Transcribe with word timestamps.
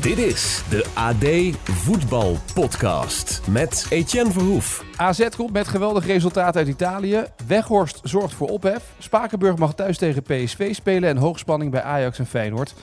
Dit 0.00 0.18
is 0.18 0.62
de 0.70 0.86
AD 0.94 1.56
Voetbal 1.70 2.36
Podcast 2.54 3.40
met 3.48 3.86
Etienne 3.90 4.32
Verhoef. 4.32 4.84
AZ 4.96 5.28
komt 5.36 5.52
met 5.52 5.68
geweldig 5.68 6.06
resultaat 6.06 6.56
uit 6.56 6.68
Italië. 6.68 7.24
Weghorst 7.46 8.00
zorgt 8.02 8.34
voor 8.34 8.48
ophef. 8.48 8.94
Spakenburg 8.98 9.56
mag 9.56 9.74
thuis 9.74 9.98
tegen 9.98 10.22
PSV 10.22 10.74
spelen 10.74 11.08
en 11.08 11.16
hoogspanning 11.16 11.70
bij 11.70 11.82
Ajax 11.82 12.18
en 12.18 12.26
Feyenoord. 12.26 12.74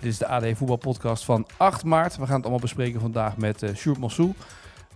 Dit 0.00 0.12
is 0.12 0.18
de 0.18 0.26
AD 0.26 0.44
Voetbal 0.54 0.76
Podcast 0.76 1.24
van 1.24 1.46
8 1.56 1.84
maart. 1.84 2.16
We 2.16 2.26
gaan 2.26 2.34
het 2.34 2.42
allemaal 2.42 2.60
bespreken 2.60 3.00
vandaag 3.00 3.36
met 3.36 3.62
uh, 3.62 3.70
Sjoerd 3.74 3.98
Mossou. 3.98 4.32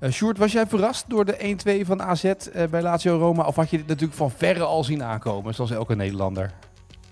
Uh, 0.00 0.10
Sjoerd, 0.10 0.38
was 0.38 0.52
jij 0.52 0.66
verrast 0.66 1.04
door 1.08 1.24
de 1.24 1.56
1-2 1.82 1.86
van 1.86 2.02
AZ 2.02 2.24
uh, 2.24 2.32
bij 2.70 2.82
Lazio 2.82 3.18
Roma? 3.18 3.42
Of 3.42 3.56
had 3.56 3.70
je 3.70 3.76
dit 3.76 3.86
natuurlijk 3.86 4.18
van 4.18 4.30
verre 4.30 4.64
al 4.64 4.84
zien 4.84 5.02
aankomen, 5.02 5.54
zoals 5.54 5.70
elke 5.70 5.96
Nederlander? 5.96 6.52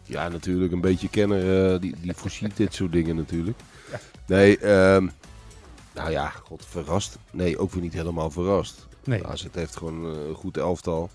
Ja, 0.02 0.28
natuurlijk. 0.28 0.72
Een 0.72 0.80
beetje 0.80 1.08
kenner, 1.08 1.72
uh, 1.72 1.80
die, 1.80 1.94
die 2.00 2.12
voorziet 2.14 2.56
dit 2.56 2.74
soort 2.74 2.92
dingen 2.92 3.16
natuurlijk. 3.16 3.58
Nee, 4.26 4.66
um, 4.94 5.10
nou 5.94 6.10
ja, 6.10 6.28
god, 6.28 6.66
verrast. 6.66 7.18
Nee, 7.32 7.58
ook 7.58 7.70
weer 7.72 7.82
niet 7.82 7.92
helemaal 7.92 8.30
verrast. 8.30 8.86
Nee. 9.04 9.26
AZ 9.26 9.46
heeft 9.52 9.76
gewoon 9.76 10.04
een 10.04 10.34
goed 10.34 10.56
elftal. 10.56 11.10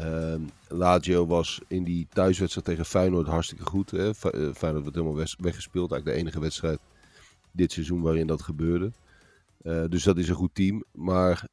Uh, 0.00 0.34
Lazio 0.68 1.26
was 1.26 1.60
in 1.68 1.84
die 1.84 2.06
thuiswedstrijd 2.12 2.66
tegen 2.66 2.84
Feyenoord 2.84 3.26
hartstikke 3.26 3.64
goed. 3.64 3.90
Hè? 3.90 4.14
Feyenoord 4.14 4.82
werd 4.84 4.94
helemaal 4.94 5.26
weggespeeld. 5.38 5.90
Eigenlijk 5.90 6.04
de 6.04 6.12
enige 6.12 6.40
wedstrijd 6.40 6.78
dit 7.50 7.72
seizoen 7.72 8.02
waarin 8.02 8.26
dat 8.26 8.42
gebeurde. 8.42 8.92
Uh, 9.62 9.84
dus 9.88 10.02
dat 10.02 10.18
is 10.18 10.28
een 10.28 10.34
goed 10.34 10.54
team. 10.54 10.84
Maar 10.92 11.48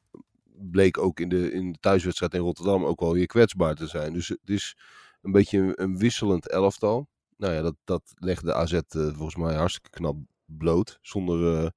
bleek 0.51 0.97
ook 0.97 1.19
in 1.19 1.29
de, 1.29 1.51
in 1.51 1.71
de 1.71 1.79
thuiswedstrijd 1.79 2.33
in 2.33 2.39
Rotterdam 2.39 2.85
ook 2.85 2.99
wel 2.99 3.13
weer 3.13 3.27
kwetsbaar 3.27 3.75
te 3.75 3.87
zijn. 3.87 4.13
Dus 4.13 4.27
het 4.27 4.49
is 4.49 4.77
een 5.21 5.31
beetje 5.31 5.57
een, 5.57 5.73
een 5.75 5.97
wisselend 5.97 6.49
elftal. 6.49 7.07
Nou 7.37 7.53
ja, 7.53 7.61
dat, 7.61 7.75
dat 7.83 8.01
legde 8.15 8.53
AZ 8.53 8.73
uh, 8.73 8.81
volgens 8.89 9.35
mij 9.35 9.55
hartstikke 9.55 9.89
knap 9.89 10.15
bloot. 10.57 10.99
Zonder 11.01 11.63
uh, 11.63 11.69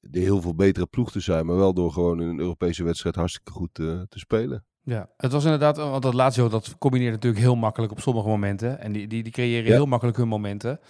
de 0.00 0.20
heel 0.20 0.40
veel 0.40 0.54
betere 0.54 0.86
ploeg 0.86 1.10
te 1.10 1.20
zijn. 1.20 1.46
Maar 1.46 1.56
wel 1.56 1.74
door 1.74 1.92
gewoon 1.92 2.20
in 2.20 2.28
een 2.28 2.40
Europese 2.40 2.84
wedstrijd 2.84 3.14
hartstikke 3.14 3.50
goed 3.50 3.74
te 3.74 4.06
spelen. 4.08 4.64
Ja, 4.82 5.10
het 5.16 5.32
was 5.32 5.44
inderdaad, 5.44 5.76
want 5.76 6.02
dat 6.02 6.14
Lazio 6.14 6.48
dat 6.48 6.78
combineert 6.78 7.12
natuurlijk 7.12 7.42
heel 7.42 7.56
makkelijk 7.56 7.92
op 7.92 8.00
sommige 8.00 8.28
momenten. 8.28 8.78
En 8.80 8.92
die, 8.92 9.06
die, 9.06 9.22
die 9.22 9.32
creëren 9.32 9.68
ja. 9.68 9.76
heel 9.76 9.86
makkelijk 9.86 10.16
hun 10.16 10.28
momenten. 10.28 10.80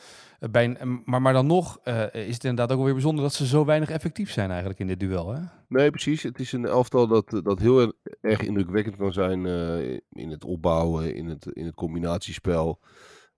Bij, 0.51 0.79
maar, 1.05 1.23
maar 1.23 1.33
dan 1.33 1.47
nog 1.47 1.79
uh, 1.85 2.15
is 2.15 2.35
het 2.35 2.45
inderdaad 2.45 2.77
ook 2.77 2.85
weer 2.85 2.93
bijzonder 2.93 3.23
dat 3.25 3.35
ze 3.35 3.47
zo 3.47 3.65
weinig 3.65 3.91
effectief 3.91 4.31
zijn 4.31 4.49
eigenlijk 4.51 4.81
in 4.81 4.87
dit 4.87 5.01
duel. 5.01 5.35
Hè? 5.35 5.41
Nee, 5.69 5.91
precies. 5.91 6.23
Het 6.23 6.41
is 6.41 6.53
een 6.53 6.67
elftal 6.67 7.07
dat, 7.07 7.41
dat 7.43 7.59
heel 7.59 7.93
erg 8.21 8.41
indrukwekkend 8.41 8.97
kan 8.97 9.13
zijn 9.13 9.45
uh, 9.45 9.99
in 10.09 10.31
het 10.31 10.45
opbouwen, 10.45 11.15
in 11.15 11.27
het, 11.27 11.47
in 11.47 11.65
het 11.65 11.75
combinatiespel. 11.75 12.81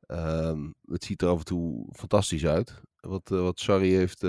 Um, 0.07 0.75
het 0.85 1.05
ziet 1.05 1.23
er 1.23 1.29
af 1.29 1.39
en 1.39 1.45
toe 1.45 1.89
fantastisch 1.93 2.47
uit. 2.47 2.81
Wat, 3.09 3.31
uh, 3.31 3.41
wat 3.41 3.61
Sarri 3.61 3.95
heeft, 3.95 4.27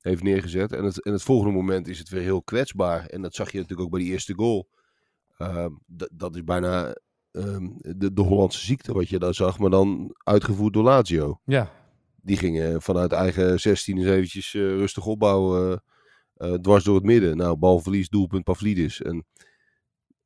heeft 0.00 0.22
neergezet. 0.22 0.72
En 0.72 0.84
het, 0.84 1.02
en 1.02 1.12
het 1.12 1.22
volgende 1.22 1.54
moment 1.54 1.88
is 1.88 1.98
het 1.98 2.08
weer 2.08 2.22
heel 2.22 2.42
kwetsbaar. 2.42 3.06
En 3.06 3.22
dat 3.22 3.34
zag 3.34 3.50
je 3.50 3.58
natuurlijk 3.58 3.86
ook 3.86 3.94
bij 3.94 4.02
die 4.02 4.12
eerste 4.12 4.34
goal. 4.34 4.68
Uh, 5.38 5.66
dat 6.12 6.34
is 6.34 6.44
bijna 6.44 6.94
um, 7.36 7.76
de, 7.78 8.12
de 8.12 8.22
Hollandse 8.22 8.64
ziekte 8.64 8.92
wat 8.92 9.08
je 9.08 9.18
daar 9.18 9.34
zag, 9.34 9.58
maar 9.58 9.70
dan 9.70 10.14
uitgevoerd 10.24 10.72
door 10.72 10.82
Lazio. 10.82 11.40
Ja. 11.44 11.72
Die 12.22 12.36
gingen 12.36 12.82
vanuit 12.82 13.12
eigen 13.12 13.60
16 13.60 13.96
eens 13.96 14.06
eventjes 14.06 14.54
uh, 14.54 14.62
rustig 14.62 15.06
opbouwen, 15.06 15.82
uh, 16.36 16.54
dwars 16.54 16.84
door 16.84 16.94
het 16.94 17.04
midden. 17.04 17.36
Nou, 17.36 17.56
balverlies, 17.56 18.08
doelpunt 18.08 18.44
Pavlidis. 18.44 19.02
En 19.02 19.24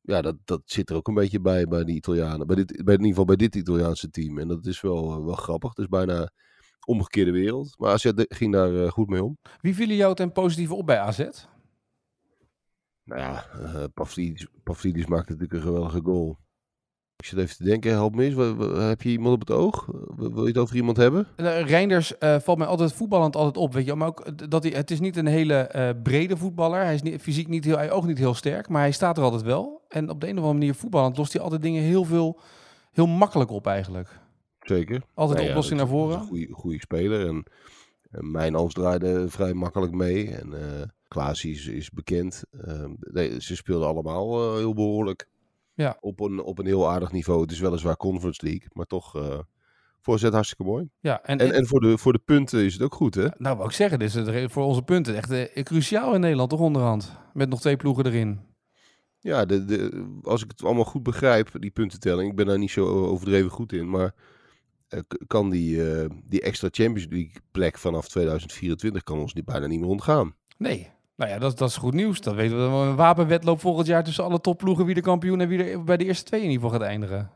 ja, 0.00 0.22
dat, 0.22 0.36
dat 0.44 0.62
zit 0.64 0.90
er 0.90 0.96
ook 0.96 1.08
een 1.08 1.14
beetje 1.14 1.40
bij 1.40 1.66
bij 1.66 1.84
die 1.84 1.96
Italianen. 1.96 2.46
Bij, 2.46 2.56
dit, 2.56 2.66
bij 2.66 2.94
in 2.94 3.00
ieder 3.00 3.06
geval 3.06 3.24
bij 3.24 3.36
dit 3.36 3.54
Italiaanse 3.54 4.10
team. 4.10 4.38
En 4.38 4.48
dat 4.48 4.66
is 4.66 4.80
wel, 4.80 5.24
wel 5.24 5.34
grappig. 5.34 5.68
Het 5.68 5.78
is 5.78 5.88
bijna 5.88 6.32
omgekeerde 6.86 7.30
wereld. 7.30 7.74
Maar 7.78 7.92
AZ 7.92 8.10
ging 8.16 8.52
daar 8.52 8.92
goed 8.92 9.08
mee 9.08 9.24
om. 9.24 9.38
Wie 9.60 9.74
vielen 9.74 9.96
jou 9.96 10.14
ten 10.14 10.32
positieve 10.32 10.74
op 10.74 10.86
bij 10.86 10.98
AZ? 10.98 11.28
Nou 13.04 13.20
ja, 13.20 13.46
uh, 13.62 13.84
Pavlidis, 13.94 14.46
Pavlidis 14.62 15.06
maakte 15.06 15.32
natuurlijk 15.32 15.60
een 15.60 15.68
geweldige 15.68 16.00
goal. 16.02 16.38
Ik 17.16 17.26
zit 17.26 17.38
even 17.38 17.56
te 17.56 17.64
denken, 17.64 17.90
help 17.90 18.14
me 18.14 18.24
eens. 18.24 18.34
Heb 18.88 19.02
je 19.02 19.08
iemand 19.08 19.34
op 19.34 19.40
het 19.40 19.50
oog? 19.50 19.86
Wil 20.16 20.42
je 20.42 20.48
het 20.48 20.58
over 20.58 20.76
iemand 20.76 20.96
hebben? 20.96 21.26
Uh, 21.36 21.60
Reinders 21.60 22.12
uh, 22.20 22.38
valt 22.38 22.58
mij 22.58 22.66
altijd 22.66 22.92
voetballend 22.92 23.36
altijd 23.36 23.56
op, 23.56 23.72
weet 23.74 23.86
je. 23.86 23.94
Maar 23.94 24.08
ook 24.08 24.50
dat 24.50 24.62
hij, 24.62 24.72
het 24.72 24.90
is 24.90 25.00
niet 25.00 25.16
een 25.16 25.26
hele 25.26 25.70
uh, 25.76 26.02
brede 26.02 26.36
voetballer. 26.36 26.84
Hij 26.84 26.94
is 26.94 27.02
niet, 27.02 27.20
fysiek 27.22 27.48
niet 27.48 27.64
heel, 27.64 27.76
hij 27.76 27.90
ook 27.90 28.06
niet 28.06 28.18
heel 28.18 28.34
sterk, 28.34 28.68
maar 28.68 28.80
hij 28.80 28.90
staat 28.90 29.16
er 29.16 29.22
altijd 29.22 29.42
wel. 29.42 29.84
En 29.88 30.10
op 30.10 30.20
de 30.20 30.26
een 30.26 30.32
of 30.32 30.38
andere 30.38 30.58
manier 30.58 30.74
voetballend 30.74 31.16
lost 31.16 31.32
hij 31.32 31.42
altijd 31.42 31.62
dingen 31.62 31.82
heel 31.82 32.04
veel, 32.04 32.40
heel 32.92 33.06
makkelijk 33.06 33.50
op 33.50 33.66
eigenlijk. 33.66 34.19
Zeker. 34.76 35.02
Altijd 35.14 35.38
nou, 35.38 35.50
oplossing 35.50 35.78
naar 35.78 35.88
voren. 35.88 36.48
Goede 36.50 36.80
speler 36.80 37.26
en, 37.26 37.44
en 38.10 38.30
mijn 38.30 38.54
Als 38.54 38.72
draaide 38.72 39.28
vrij 39.28 39.52
makkelijk 39.52 39.92
mee. 39.92 40.30
En 40.30 40.54
Klaas 41.08 41.44
is, 41.44 41.66
is 41.66 41.90
bekend. 41.90 42.42
nee, 43.00 43.40
ze 43.42 43.56
speelden 43.56 43.88
allemaal 43.88 44.56
heel 44.56 44.74
behoorlijk. 44.74 45.28
Ja. 45.80 45.96
Op, 46.00 46.20
een, 46.20 46.42
op 46.42 46.58
een 46.58 46.66
heel 46.66 46.90
aardig 46.90 47.12
niveau. 47.12 47.40
Het 47.40 47.50
is 47.50 47.60
weliswaar 47.60 47.96
Conference 47.96 48.44
League, 48.44 48.68
maar 48.72 48.86
toch 48.86 49.16
uh, 49.16 49.38
voorzet 50.00 50.32
hartstikke 50.32 50.64
mooi. 50.64 50.88
Ja, 51.00 51.22
en, 51.22 51.38
en, 51.38 51.52
en, 51.52 51.66
voor, 51.66 51.80
de, 51.80 51.98
voor 51.98 52.12
de 52.12 52.20
punten 52.24 52.64
is 52.64 52.72
het 52.72 52.82
ook 52.82 52.94
goed, 52.94 53.14
hè? 53.14 53.28
Nou, 53.36 53.56
wou 53.56 53.68
ik 53.68 53.74
zeggen, 53.74 53.98
dit 53.98 54.08
is 54.08 54.14
het 54.14 54.52
voor 54.52 54.64
onze 54.64 54.82
punten 54.82 55.16
echt 55.16 55.30
uh, 55.32 55.62
cruciaal 55.62 56.14
in 56.14 56.20
Nederland, 56.20 56.50
toch 56.50 56.60
onderhand? 56.60 57.16
Met 57.32 57.48
nog 57.48 57.60
twee 57.60 57.76
ploegen 57.76 58.06
erin. 58.06 58.40
Ja, 59.20 59.44
de, 59.44 59.64
de, 59.64 60.06
als 60.22 60.42
ik 60.42 60.50
het 60.50 60.64
allemaal 60.64 60.84
goed 60.84 61.02
begrijp, 61.02 61.50
die 61.58 61.70
puntentelling, 61.70 62.30
ik 62.30 62.36
ben 62.36 62.46
daar 62.46 62.58
niet 62.58 62.70
zo 62.70 62.86
overdreven 62.86 63.50
goed 63.50 63.72
in, 63.72 63.90
maar 63.90 64.04
uh, 64.04 64.10
kan 65.26 65.50
die, 65.50 65.82
die 66.24 66.40
extra 66.40 66.68
Champions 66.70 67.06
League 67.10 67.32
plek 67.50 67.78
vanaf 67.78 68.08
2024 68.08 69.02
kan 69.02 69.18
ons 69.18 69.34
niet, 69.34 69.44
bijna 69.44 69.66
niet 69.66 69.80
meer 69.80 69.88
ontgaan. 69.88 70.34
Nee, 70.56 70.90
nou 71.20 71.32
ja, 71.32 71.38
dat, 71.38 71.58
dat 71.58 71.68
is 71.68 71.76
goed 71.76 71.94
nieuws. 71.94 72.20
Dat 72.20 72.34
weten 72.34 72.56
we. 72.56 72.62
Een 72.62 72.96
wapenwedloop 72.96 73.60
volgend 73.60 73.86
jaar 73.86 74.04
tussen 74.04 74.24
alle 74.24 74.40
topploegen. 74.40 74.84
Wie 74.84 74.94
de 74.94 75.00
kampioen 75.00 75.40
en 75.40 75.48
wie 75.48 75.64
er 75.64 75.84
bij 75.84 75.96
de 75.96 76.04
eerste 76.04 76.24
twee 76.24 76.40
in 76.40 76.50
ieder 76.50 76.62
geval 76.62 76.78
gaat 76.78 76.88
eindigen. 76.88 77.30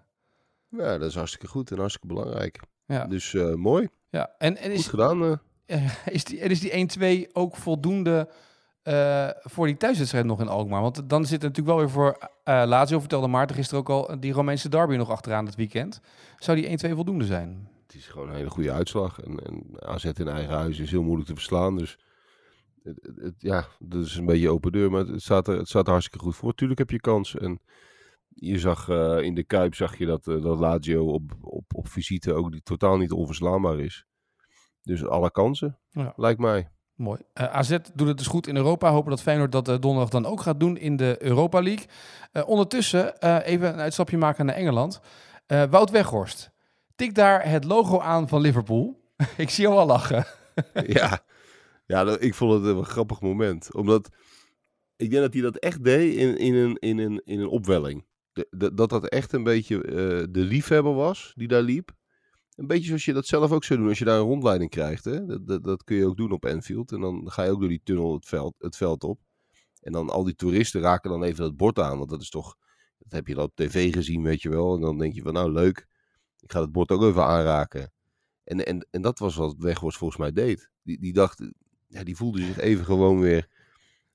Ja, 0.68 0.98
dat 0.98 1.08
is 1.08 1.14
hartstikke 1.14 1.46
goed 1.46 1.70
en 1.70 1.78
hartstikke 1.78 2.06
belangrijk. 2.06 2.60
Ja. 2.86 3.06
Dus 3.06 3.32
uh, 3.32 3.54
mooi. 3.54 3.88
Ja, 4.10 4.34
en, 4.38 4.56
en 4.56 4.70
is, 4.70 4.80
goed 4.80 4.90
gedaan. 4.90 5.22
Uh. 5.22 5.36
Is 6.06 6.24
die, 6.24 6.40
en 6.40 6.50
is 6.50 6.60
die 6.60 7.26
1-2 7.28 7.32
ook 7.32 7.56
voldoende 7.56 8.28
uh, 8.84 9.28
voor 9.40 9.66
die 9.66 9.76
thuiswedstrijd 9.76 10.24
nog 10.24 10.40
in 10.40 10.48
Alkmaar? 10.48 10.82
Want 10.82 11.08
dan 11.08 11.24
zit 11.26 11.42
er 11.42 11.48
natuurlijk 11.48 11.76
wel 11.76 11.84
weer 11.84 11.90
voor 11.90 12.18
uh, 12.44 12.62
Lazio, 12.66 12.98
vertelde 12.98 13.26
Maarten 13.26 13.56
gisteren 13.56 13.80
ook 13.80 13.88
al, 13.88 14.20
die 14.20 14.32
Romeinse 14.32 14.68
derby 14.68 14.96
nog 14.96 15.10
achteraan 15.10 15.46
het 15.46 15.54
weekend. 15.54 16.00
Zou 16.38 16.60
die 16.60 16.90
1-2 16.90 16.94
voldoende 16.94 17.24
zijn? 17.24 17.68
Het 17.86 17.94
is 17.94 18.06
gewoon 18.06 18.28
een 18.28 18.34
hele 18.34 18.50
goede 18.50 18.72
uitslag. 18.72 19.20
En, 19.20 19.38
en 19.38 19.64
AZ 19.78 20.04
in 20.04 20.28
eigen 20.28 20.54
huis 20.54 20.78
is 20.78 20.90
heel 20.90 21.02
moeilijk 21.02 21.28
te 21.28 21.34
verslaan. 21.34 21.76
Dus 21.76 21.98
het, 22.82 23.10
het, 23.16 23.34
ja, 23.38 23.66
dat 23.78 24.04
is 24.04 24.16
een 24.16 24.26
beetje 24.26 24.50
open 24.50 24.72
deur, 24.72 24.90
maar 24.90 25.06
het 25.06 25.22
staat 25.22 25.48
er, 25.48 25.58
het 25.58 25.68
staat 25.68 25.86
er 25.86 25.92
hartstikke 25.92 26.24
goed 26.24 26.36
voor. 26.36 26.54
Tuurlijk 26.54 26.78
heb 26.78 26.90
je 26.90 27.00
kans. 27.00 27.36
En 27.36 27.60
je 28.28 28.58
zag 28.58 28.88
uh, 28.88 29.20
in 29.20 29.34
de 29.34 29.44
Kuip 29.44 29.74
zag 29.74 29.98
je 29.98 30.06
dat, 30.06 30.24
dat 30.24 30.58
Lazio 30.58 31.06
op, 31.06 31.32
op, 31.40 31.64
op 31.74 31.88
visite 31.88 32.32
ook 32.32 32.52
die, 32.52 32.62
totaal 32.62 32.96
niet 32.96 33.12
onverslaanbaar 33.12 33.78
is. 33.78 34.06
Dus 34.82 35.04
alle 35.04 35.30
kansen, 35.30 35.78
ja. 35.90 36.12
lijkt 36.16 36.40
mij. 36.40 36.68
Mooi. 36.94 37.20
Uh, 37.40 37.54
AZ 37.54 37.78
doet 37.94 38.08
het 38.08 38.18
dus 38.18 38.26
goed 38.26 38.46
in 38.46 38.56
Europa. 38.56 38.90
Hopen 38.90 39.10
dat 39.10 39.22
Feyenoord 39.22 39.52
dat 39.52 39.64
donderdag 39.64 40.08
dan 40.08 40.26
ook 40.26 40.40
gaat 40.40 40.60
doen 40.60 40.76
in 40.76 40.96
de 40.96 41.16
Europa 41.18 41.62
League. 41.62 41.86
ondertussen 42.46 43.22
even 43.42 43.68
een 43.68 43.80
uitstapje 43.80 44.16
maken 44.16 44.46
naar 44.46 44.54
Engeland. 44.54 45.00
Wout 45.46 45.90
Weghorst, 45.90 46.50
tik 46.96 47.14
daar 47.14 47.48
het 47.48 47.64
logo 47.64 48.00
aan 48.00 48.28
van 48.28 48.40
Liverpool. 48.40 49.02
Ik 49.36 49.50
zie 49.50 49.64
jou 49.64 49.76
al 49.76 49.86
lachen. 49.86 50.26
ja, 50.86 51.20
ja, 51.86 52.18
ik 52.18 52.34
vond 52.34 52.52
het 52.52 52.76
een 52.76 52.84
grappig 52.84 53.20
moment. 53.20 53.74
Omdat 53.74 54.08
ik 54.96 55.10
denk 55.10 55.22
dat 55.22 55.32
hij 55.32 55.42
dat 55.42 55.56
echt 55.56 55.84
deed 55.84 56.14
in, 56.14 56.38
in, 56.38 56.54
een, 56.54 56.76
in, 56.78 56.98
een, 56.98 57.22
in 57.24 57.40
een 57.40 57.48
opwelling. 57.48 58.04
Dat 58.50 58.76
dat 58.90 59.08
echt 59.08 59.32
een 59.32 59.42
beetje 59.42 59.78
de 60.30 60.40
liefhebber 60.40 60.94
was 60.94 61.32
die 61.36 61.48
daar 61.48 61.62
liep. 61.62 61.92
Een 62.56 62.66
beetje 62.66 62.86
zoals 62.86 63.04
je 63.04 63.12
dat 63.12 63.26
zelf 63.26 63.52
ook 63.52 63.64
zou 63.64 63.78
doen 63.78 63.88
als 63.88 63.98
je 63.98 64.04
daar 64.04 64.18
een 64.18 64.26
rondleiding 64.26 64.70
krijgt. 64.70 65.04
Hè? 65.04 65.26
Dat, 65.26 65.46
dat, 65.46 65.64
dat 65.64 65.84
kun 65.84 65.96
je 65.96 66.06
ook 66.06 66.16
doen 66.16 66.32
op 66.32 66.44
Enfield. 66.44 66.92
En 66.92 67.00
dan 67.00 67.30
ga 67.30 67.42
je 67.42 67.50
ook 67.50 67.60
door 67.60 67.68
die 67.68 67.80
tunnel 67.84 68.14
het 68.14 68.26
veld, 68.26 68.54
het 68.58 68.76
veld 68.76 69.04
op. 69.04 69.20
En 69.80 69.92
dan 69.92 70.10
al 70.10 70.24
die 70.24 70.34
toeristen 70.34 70.80
raken 70.80 71.10
dan 71.10 71.22
even 71.22 71.44
dat 71.44 71.56
bord 71.56 71.78
aan. 71.78 71.98
Want 71.98 72.10
dat 72.10 72.20
is 72.20 72.30
toch, 72.30 72.56
dat 72.98 73.12
heb 73.12 73.26
je 73.26 73.34
dan 73.34 73.44
op 73.44 73.54
tv 73.54 73.92
gezien, 73.92 74.22
weet 74.22 74.42
je 74.42 74.48
wel. 74.48 74.74
En 74.74 74.80
dan 74.80 74.98
denk 74.98 75.14
je 75.14 75.22
van 75.22 75.32
nou 75.32 75.52
leuk, 75.52 75.86
ik 76.40 76.52
ga 76.52 76.60
het 76.60 76.72
bord 76.72 76.90
ook 76.90 77.02
even 77.02 77.24
aanraken. 77.24 77.92
En, 78.44 78.66
en, 78.66 78.86
en 78.90 79.02
dat 79.02 79.18
was 79.18 79.34
wat 79.34 79.54
Weghorst 79.58 79.98
volgens 79.98 80.20
mij 80.20 80.32
deed. 80.32 80.70
Die, 80.82 81.00
die 81.00 81.12
dacht, 81.12 81.50
ja, 81.88 82.04
die 82.04 82.16
voelde 82.16 82.44
zich 82.44 82.58
even 82.58 82.84
gewoon 82.84 83.20
weer 83.20 83.48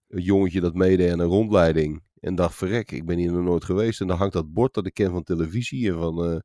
een 0.07 0.21
jongetje 0.21 0.61
dat 0.61 0.73
meedeed 0.73 1.11
aan 1.11 1.19
een 1.19 1.27
rondleiding. 1.27 2.03
En 2.19 2.35
dacht, 2.35 2.55
verrek, 2.55 2.91
ik 2.91 3.05
ben 3.05 3.17
hier 3.17 3.31
nog 3.31 3.43
nooit 3.43 3.63
geweest. 3.63 4.01
En 4.01 4.07
dan 4.07 4.17
hangt 4.17 4.33
dat 4.33 4.53
bord 4.53 4.73
dat 4.73 4.85
ik 4.85 4.93
ken 4.93 5.11
van 5.11 5.23
televisie 5.23 5.91
en 5.91 5.97
van, 5.99 6.43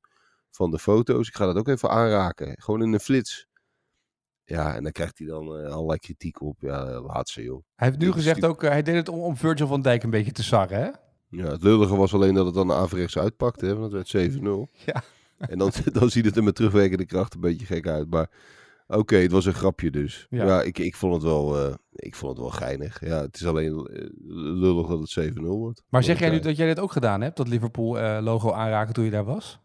van 0.55 0.71
de 0.71 0.79
foto's. 0.79 1.29
Ik 1.29 1.37
ga 1.37 1.47
dat 1.47 1.57
ook 1.57 1.69
even 1.69 1.91
aanraken. 1.91 2.55
Gewoon 2.61 2.83
in 2.83 2.93
een 2.93 3.01
flits. 3.01 3.47
Ja, 4.45 4.75
en 4.75 4.83
dan 4.83 4.93
krijgt 4.93 5.19
hij 5.19 5.27
dan 5.27 5.61
uh, 5.61 5.73
allerlei 5.73 5.99
kritiek 5.99 6.41
op. 6.41 6.61
Ja, 6.61 7.01
laatste 7.01 7.43
joh. 7.43 7.63
Hij 7.75 7.89
heeft 7.89 8.01
nu 8.01 8.13
gezegd 8.13 8.45
ook, 8.45 8.63
uh, 8.63 8.71
hij 8.71 8.83
deed 8.83 8.95
het 8.95 9.09
om, 9.09 9.19
om 9.19 9.37
Virgil 9.37 9.67
van 9.67 9.83
Dijk 9.83 10.03
een 10.03 10.11
beetje 10.11 10.33
te 10.33 10.43
sarren, 10.43 10.79
hè? 10.79 10.91
Ja, 11.29 11.51
het 11.51 11.63
lullige 11.63 11.97
was 11.97 12.15
alleen 12.15 12.35
dat 12.35 12.47
het 12.47 12.55
dan 12.55 12.73
averechts 12.73 13.19
uitpakte, 13.19 13.67
hè, 13.67 13.77
want 13.77 13.93
het 13.93 14.11
werd 14.13 14.33
7-0. 14.33 14.41
Ja. 14.85 15.03
En 15.39 15.59
dan, 15.59 15.73
dan 15.93 16.11
ziet 16.11 16.25
het 16.25 16.37
er 16.37 16.45
met 16.45 16.55
terugwerkende 16.55 17.07
kracht 17.07 17.35
een 17.35 17.41
beetje 17.41 17.67
gek 17.67 17.87
uit. 17.87 18.11
Maar 18.11 18.31
oké, 18.87 19.17
het 19.17 19.33
was 19.33 19.45
een 19.45 19.55
grapje 19.55 19.91
dus. 19.91 20.27
Ja, 20.31 20.63
ik, 20.63 20.79
ik, 20.79 20.97
vond 20.97 21.15
het 21.15 21.23
wel, 21.23 21.67
uh, 21.67 21.75
ik 21.93 22.15
vond 22.15 22.33
het 22.33 22.41
wel 22.41 22.51
geinig. 22.51 23.01
Ja, 23.07 23.21
het 23.21 23.35
is 23.37 23.47
alleen 23.47 23.89
lullig 24.61 24.87
dat 24.87 25.15
het 25.15 25.35
7-0 25.39 25.41
wordt. 25.41 25.83
Maar 25.89 26.03
zeg 26.03 26.19
jij 26.19 26.31
nu 26.31 26.41
dat 26.41 26.57
jij 26.57 26.67
dit 26.67 26.81
ook 26.81 26.93
gedaan 26.93 27.21
hebt, 27.21 27.37
dat 27.37 27.49
Liverpool-logo 27.49 28.53
aanraken 28.53 28.95
toen 28.95 29.05
je 29.05 29.11
daar 29.11 29.25
was? 29.25 29.63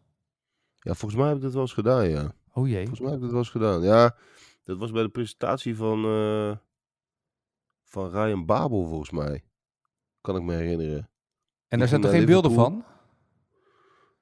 Ja, 0.80 0.94
volgens 0.94 1.22
mij 1.22 1.28
heb 1.28 1.38
ik 1.38 1.44
dat 1.44 1.54
wel 1.54 1.62
eens 1.62 1.74
gedaan, 1.74 2.10
ja. 2.10 2.31
Oh 2.54 2.68
jee. 2.68 2.88
Volgens 2.88 3.00
mij 3.00 3.10
heb 3.10 3.18
ik 3.18 3.24
dat 3.24 3.31
wel 3.31 3.40
eens 3.40 3.50
gedaan. 3.50 3.81
Ja, 3.81 4.16
dat 4.64 4.78
was 4.78 4.92
bij 4.92 5.04
de 5.04 5.10
presentatie 5.10 5.76
van, 5.76 6.06
uh, 6.06 6.56
van 7.84 8.10
Ryan 8.10 8.46
Babel, 8.46 8.88
volgens 8.88 9.12
mij. 9.12 9.44
Kan 10.22 10.36
ik 10.36 10.42
me 10.42 10.54
herinneren. 10.54 11.10
En 11.68 11.80
daar 11.80 11.88
zijn 11.88 12.02
toch 12.02 12.12
geen 12.12 12.26
beelden 12.26 12.52
van? 12.52 12.86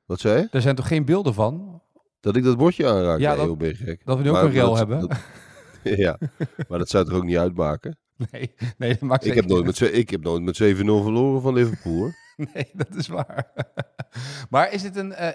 Wat 0.05 0.19
zei 0.19 0.41
je? 0.41 0.47
Er 0.51 0.61
zijn 0.61 0.75
toch 0.75 0.87
geen 0.87 1.05
beelden 1.05 1.33
van? 1.33 1.81
Dat 2.19 2.35
ik 2.35 2.43
dat 2.43 2.57
bordje 2.57 2.87
aanraak? 2.87 3.19
Ja, 3.19 3.35
dat, 3.35 3.57
gek. 3.59 4.05
dat 4.05 4.17
we 4.17 4.23
nu 4.23 4.29
ook 4.29 4.43
een 4.43 4.51
rel 4.51 4.77
hebben. 4.77 5.07
ja, 5.83 6.19
maar 6.67 6.79
dat 6.79 6.89
zou 6.89 7.05
toch 7.05 7.13
ook 7.13 7.23
niet 7.23 7.37
uitmaken? 7.37 7.97
Nee, 8.31 8.53
nee 8.77 8.91
dat 8.91 9.01
maakt 9.01 9.25
ik 9.25 9.33
heb, 9.33 9.45
nooit 9.45 9.65
met, 9.65 9.81
ik 9.81 10.09
heb 10.09 10.23
nooit 10.23 10.43
met 10.43 10.61
7-0 10.63 10.75
verloren 10.77 11.41
van 11.41 11.53
Liverpool. 11.53 12.11
Nee, 12.53 12.71
dat 12.73 12.95
is 12.95 13.07
waar. 13.07 13.51
maar 14.49 14.73
is 14.73 14.81
dit 14.81 14.95
een, 14.95 15.11
uh, 15.11 15.29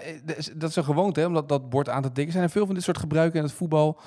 dat 0.55 0.69
is 0.69 0.75
een 0.75 0.83
gewoonte, 0.83 1.19
hè, 1.19 1.45
dat, 1.45 1.69
bord 1.69 1.89
aan 1.89 2.01
te 2.01 2.11
tikken? 2.11 2.33
Zijn 2.33 2.43
er 2.43 2.49
veel 2.49 2.65
van 2.65 2.75
dit 2.75 2.83
soort 2.83 2.97
gebruiken 2.97 3.39
in 3.39 3.45
het 3.45 3.53
voetbal 3.53 3.99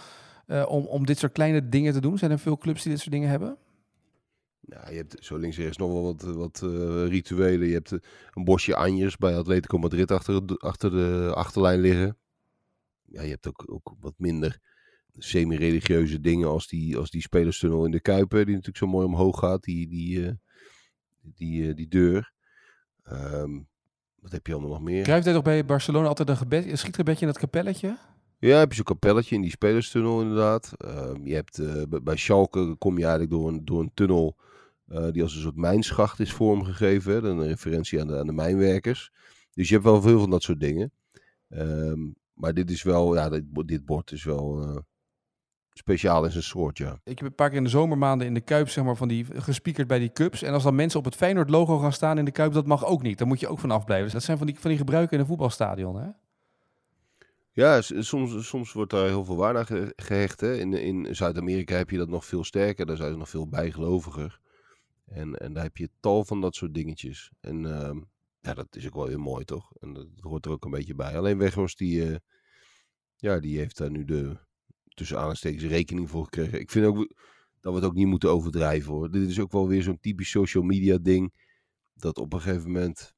uh, 0.46 0.64
om, 0.69 0.84
om 0.84 1.06
dit 1.06 1.19
soort 1.19 1.32
kleine 1.32 1.69
dingen 1.69 1.93
te 1.93 2.00
doen? 2.00 2.19
Zijn 2.19 2.31
er 2.31 2.38
veel 2.38 2.56
clubs 2.56 2.82
die 2.82 2.93
dit 2.93 3.00
soort 3.00 3.12
dingen 3.12 3.28
hebben? 3.28 3.56
Ja, 4.60 4.88
je 4.90 4.96
hebt 4.96 5.16
zo 5.25 5.37
links 5.37 5.56
en 5.56 5.62
rechts 5.62 5.78
nog 5.78 5.93
wel 5.93 6.02
wat, 6.02 6.22
wat 6.22 6.60
rituelen. 7.08 7.69
Je 7.69 7.75
hebt 7.75 7.90
een 8.32 8.44
bosje 8.44 8.76
anjers 8.76 9.16
bij 9.16 9.37
Atletico 9.37 9.78
Madrid 9.78 10.10
achter, 10.10 10.56
achter 10.58 10.90
de 10.90 11.32
achterlijn 11.34 11.81
liggen. 11.81 12.16
Ja, 13.04 13.22
je 13.22 13.31
hebt 13.31 13.48
ook, 13.48 13.64
ook 13.66 13.94
wat 14.00 14.14
minder 14.16 14.60
semi-religieuze 15.19 16.20
dingen 16.20 16.48
als 16.48 16.66
die, 16.66 16.96
als 16.96 17.10
die 17.10 17.20
spelerstunnel 17.20 17.84
in 17.84 17.90
de 17.90 18.00
Kuipen, 18.00 18.38
die 18.38 18.54
natuurlijk 18.54 18.76
zo 18.76 18.87
mooi 18.87 19.06
omhoog 19.06 19.38
gaat, 19.38 19.62
die, 19.62 19.88
die, 19.88 20.19
uh, 20.19 20.31
die, 21.22 21.75
die 21.75 21.88
deur. 21.88 22.34
Um, 23.12 23.69
wat 24.20 24.32
heb 24.32 24.47
je 24.47 24.53
allemaal 24.53 24.70
nog 24.70 24.82
meer? 24.82 25.03
Krijgt 25.03 25.25
hij 25.25 25.35
toch 25.35 25.43
bij 25.43 25.64
Barcelona 25.64 26.08
altijd 26.08 26.29
een, 26.29 26.37
gebed, 26.37 26.67
een 26.67 26.79
schietgebedje 26.79 27.20
in 27.20 27.32
dat 27.32 27.38
kapelletje? 27.38 27.99
Ja, 28.38 28.58
heb 28.58 28.69
je 28.69 28.76
zo'n 28.76 28.85
kapelletje 28.85 29.35
in 29.35 29.41
die 29.41 29.50
spelerstunnel 29.50 30.20
inderdaad. 30.20 30.73
Um, 30.85 31.26
je 31.26 31.35
hebt, 31.35 31.58
uh, 31.58 31.82
bij 32.03 32.17
Schalke 32.17 32.75
kom 32.79 32.99
je 32.99 33.03
eigenlijk 33.03 33.32
door 33.32 33.49
een, 33.49 33.64
door 33.64 33.81
een 33.81 33.91
tunnel 33.94 34.37
uh, 34.88 35.11
die 35.11 35.23
als 35.23 35.35
een 35.35 35.41
soort 35.41 35.56
mijnschacht 35.56 36.20
is 36.20 36.32
vormgegeven. 36.32 37.12
Hè? 37.12 37.29
Een 37.29 37.47
referentie 37.47 38.00
aan 38.00 38.06
de, 38.06 38.19
aan 38.19 38.26
de 38.26 38.32
mijnwerkers. 38.32 39.12
Dus 39.55 39.69
je 39.69 39.75
hebt 39.75 39.87
wel 39.87 40.03
veel 40.03 40.20
van 40.20 40.31
dat 40.31 40.43
soort 40.43 40.61
dingen. 40.61 40.93
Um, 41.49 42.14
maar 42.32 42.55
dit 42.55 42.70
is 42.70 42.82
wel, 42.82 43.14
ja, 43.14 43.29
dit, 43.29 43.44
dit 43.53 43.85
bord 43.85 44.12
is 44.12 44.25
wel, 44.25 44.62
uh, 44.62 44.76
speciaal 45.78 46.25
in 46.25 46.31
zijn 46.31 46.43
soort, 46.43 46.78
ja. 46.78 47.00
Ik 47.05 47.19
heb 47.19 47.28
een 47.28 47.34
paar 47.34 47.49
keer 47.49 47.58
in 47.58 47.64
de 47.64 47.70
zomermaanden 47.70 48.26
in 48.26 48.34
de 48.34 48.40
Kuip, 48.40 48.69
zeg 48.69 48.84
maar, 48.84 48.96
van 48.96 49.08
die 49.08 49.26
gespiekerd 49.32 49.87
bij 49.87 49.99
die 49.99 50.12
cups. 50.12 50.43
En 50.43 50.52
als 50.52 50.62
dan 50.62 50.75
mensen 50.75 50.99
op 50.99 51.05
het 51.05 51.14
Feyenoord 51.14 51.50
logo 51.50 51.78
gaan 51.78 51.93
staan 51.93 52.19
in 52.19 52.25
de 52.25 52.31
Kuip, 52.31 52.52
dat 52.52 52.67
mag 52.67 52.84
ook 52.84 53.02
niet. 53.02 53.19
Daar 53.19 53.26
moet 53.26 53.40
je 53.40 53.49
ook 53.49 53.58
van 53.58 53.70
afblijven. 53.70 54.05
Dus 54.05 54.14
dat 54.14 54.23
zijn 54.23 54.38
van 54.38 54.46
die, 54.46 54.58
van 54.58 54.70
die 54.70 54.78
gebruiken 54.78 55.14
in 55.14 55.20
een 55.20 55.28
voetbalstadion, 55.28 56.00
hè? 56.00 56.08
Ja, 57.52 57.81
soms, 57.81 58.49
soms 58.49 58.73
wordt 58.73 58.90
daar 58.90 59.06
heel 59.06 59.25
veel 59.25 59.37
waarde 59.37 59.58
aan 59.58 59.93
gehecht. 59.96 60.40
Hè. 60.40 60.56
In, 60.56 60.73
in 60.73 61.14
Zuid-Amerika 61.14 61.76
heb 61.76 61.90
je 61.90 61.99
dat 61.99 62.08
nog 62.08 62.25
veel 62.25 62.44
sterker. 62.44 62.87
Daar 62.87 62.96
zijn 62.96 63.12
ze 63.12 63.19
nog 63.19 63.29
veel 63.29 63.49
bijgeloviger. 63.49 64.40
En, 65.06 65.34
en 65.34 65.52
daar 65.52 65.62
heb 65.62 65.76
je 65.76 65.88
tal 66.00 66.25
van 66.25 66.40
dat 66.40 66.55
soort 66.55 66.75
dingetjes. 66.75 67.31
En 67.40 67.64
uh, 67.64 67.90
ja, 68.40 68.55
dat 68.55 68.76
is 68.76 68.87
ook 68.87 68.94
wel 68.94 69.06
heel 69.06 69.19
mooi, 69.19 69.44
toch? 69.44 69.72
En 69.81 69.93
dat, 69.93 70.06
hoort 70.20 70.44
er 70.44 70.50
ook 70.50 70.64
een 70.64 70.70
beetje 70.70 70.94
bij. 70.94 71.17
Alleen 71.17 71.38
Weghorst, 71.38 71.79
die, 71.79 72.11
uh, 72.11 72.17
ja, 73.17 73.40
die 73.40 73.58
heeft 73.58 73.76
daar 73.76 73.90
nu 73.90 74.05
de, 74.05 74.37
tussen 74.96 75.19
aanstekens 75.19 75.64
rekening 75.64 76.10
voor 76.10 76.25
gekregen. 76.25 76.60
Ik 76.60 76.70
vind 76.70 76.87
ook 76.87 76.96
dat 77.60 77.72
we 77.72 77.78
het 77.81 77.88
ook 77.88 77.94
niet 77.94 78.06
moeten 78.06 78.31
overdrijven 78.31 78.93
hoor. 78.93 79.10
Dit 79.10 79.28
is 79.28 79.40
ook 79.40 79.52
wel 79.52 79.69
weer 79.69 79.82
zo'n 79.82 80.00
typisch 80.00 80.31
social 80.31 80.64
media 80.64 80.98
ding. 81.00 81.32
Dat 81.94 82.19
op 82.19 82.32
een 82.32 82.40
gegeven 82.40 82.72
moment 82.72 83.14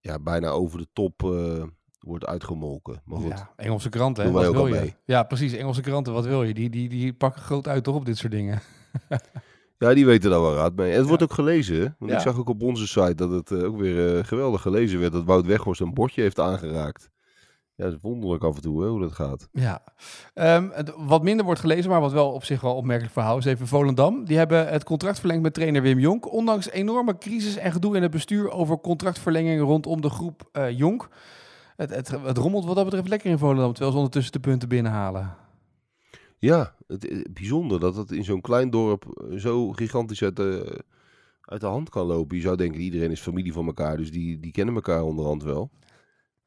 ja, 0.00 0.18
bijna 0.18 0.48
over 0.48 0.78
de 0.78 0.88
top 0.92 1.22
uh, 1.22 1.64
wordt 1.98 2.26
uitgemolken. 2.26 3.02
Maar 3.04 3.18
goed, 3.18 3.28
ja, 3.28 3.52
Engelse 3.56 3.88
kranten, 3.88 4.32
wat 4.32 4.52
wil 4.52 4.66
je? 4.66 4.74
Mee. 4.74 4.96
Ja, 5.04 5.22
precies. 5.22 5.52
Engelse 5.52 5.80
kranten, 5.80 6.12
wat 6.12 6.26
wil 6.26 6.42
je? 6.42 6.54
Die, 6.54 6.70
die, 6.70 6.88
die 6.88 7.12
pakken 7.12 7.42
groot 7.42 7.68
uit 7.68 7.84
toch 7.84 7.94
op 7.94 8.06
dit 8.06 8.16
soort 8.16 8.32
dingen. 8.32 8.60
ja, 9.78 9.94
die 9.94 10.06
weten 10.06 10.30
daar 10.30 10.40
wel 10.40 10.54
raad 10.54 10.74
mee. 10.74 10.92
het 10.92 11.06
wordt 11.06 11.22
ook 11.22 11.32
gelezen. 11.32 11.96
Want 11.98 12.12
ik 12.12 12.20
zag 12.20 12.38
ook 12.38 12.48
op 12.48 12.62
onze 12.62 12.86
site 12.86 13.14
dat 13.14 13.30
het 13.30 13.50
uh, 13.50 13.64
ook 13.64 13.76
weer 13.76 14.16
uh, 14.16 14.24
geweldig 14.24 14.62
gelezen 14.62 15.00
werd. 15.00 15.12
Dat 15.12 15.24
Wout 15.24 15.46
Weghorst 15.46 15.80
een 15.80 15.94
bordje 15.94 16.22
heeft 16.22 16.40
aangeraakt. 16.40 17.10
Ja, 17.78 17.84
het 17.84 17.94
is 17.94 18.00
wonderlijk 18.00 18.44
af 18.44 18.56
en 18.56 18.62
toe 18.62 18.82
hè, 18.82 18.88
hoe 18.88 19.00
dat 19.00 19.12
gaat. 19.12 19.48
Ja, 19.52 19.82
um, 20.34 20.72
wat 20.96 21.22
minder 21.22 21.44
wordt 21.44 21.60
gelezen, 21.60 21.90
maar 21.90 22.00
wat 22.00 22.12
wel 22.12 22.32
op 22.32 22.44
zich 22.44 22.60
wel 22.60 22.74
opmerkelijk 22.74 23.12
verhaal 23.12 23.38
is 23.38 23.44
even 23.44 23.66
Volendam. 23.66 24.24
Die 24.24 24.36
hebben 24.36 24.68
het 24.68 24.84
contract 24.84 25.18
verlengd 25.18 25.42
met 25.42 25.54
trainer 25.54 25.82
Wim 25.82 25.98
Jonk. 25.98 26.32
Ondanks 26.32 26.70
enorme 26.70 27.18
crisis 27.18 27.56
en 27.56 27.72
gedoe 27.72 27.96
in 27.96 28.02
het 28.02 28.10
bestuur 28.10 28.50
over 28.50 28.80
contractverlengingen 28.80 29.64
rondom 29.64 30.00
de 30.00 30.10
groep 30.10 30.48
uh, 30.52 30.78
Jonk. 30.78 31.08
Het, 31.76 31.90
het, 31.90 32.08
het, 32.08 32.36
rommelt 32.36 32.64
wat 32.64 32.74
dat 32.74 32.84
betreft 32.84 33.08
lekker 33.08 33.30
in 33.30 33.38
Volendam, 33.38 33.70
terwijl 33.70 33.90
ze 33.90 33.96
ondertussen 33.96 34.32
de 34.32 34.40
punten 34.40 34.68
binnenhalen. 34.68 35.34
Ja, 36.38 36.74
het 36.86 37.08
is 37.08 37.22
bijzonder 37.30 37.80
dat 37.80 37.96
het 37.96 38.10
in 38.10 38.24
zo'n 38.24 38.40
klein 38.40 38.70
dorp 38.70 39.04
eh, 39.04 39.38
zo 39.38 39.72
gigantisch 39.72 40.22
uit 40.22 40.36
de, 40.36 40.80
uit 41.40 41.60
de 41.60 41.66
hand 41.66 41.88
kan 41.88 42.06
lopen. 42.06 42.36
Je 42.36 42.42
zou 42.42 42.56
denken, 42.56 42.80
iedereen 42.80 43.10
is 43.10 43.20
familie 43.20 43.52
van 43.52 43.66
elkaar, 43.66 43.96
dus 43.96 44.10
die, 44.10 44.40
die 44.40 44.52
kennen 44.52 44.74
elkaar 44.74 45.02
onderhand 45.02 45.42
wel. 45.42 45.70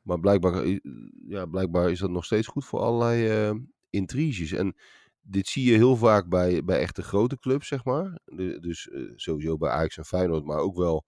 Maar 0.01 0.19
blijkbaar, 0.19 0.63
eh, 0.63 0.79
ja, 1.27 1.45
blijkbaar 1.45 1.91
is 1.91 1.99
dat 1.99 2.09
nog 2.09 2.25
steeds 2.25 2.47
goed 2.47 2.65
voor 2.65 2.79
allerlei 2.79 3.49
uh, 3.49 3.59
intriges. 3.89 4.51
En 4.51 4.75
dit 5.21 5.47
zie 5.47 5.71
je 5.71 5.77
heel 5.77 5.95
vaak 5.95 6.29
bij, 6.29 6.63
bij 6.63 6.79
echte 6.79 7.03
grote 7.03 7.37
clubs, 7.37 7.67
zeg 7.67 7.83
maar. 7.83 8.19
dus 8.59 8.87
uh, 8.87 9.11
sowieso 9.15 9.57
bij 9.57 9.69
Ajax 9.69 9.97
en 9.97 10.05
Feyenoord, 10.05 10.45
maar 10.45 10.57
ook 10.57 10.75
wel 10.75 11.05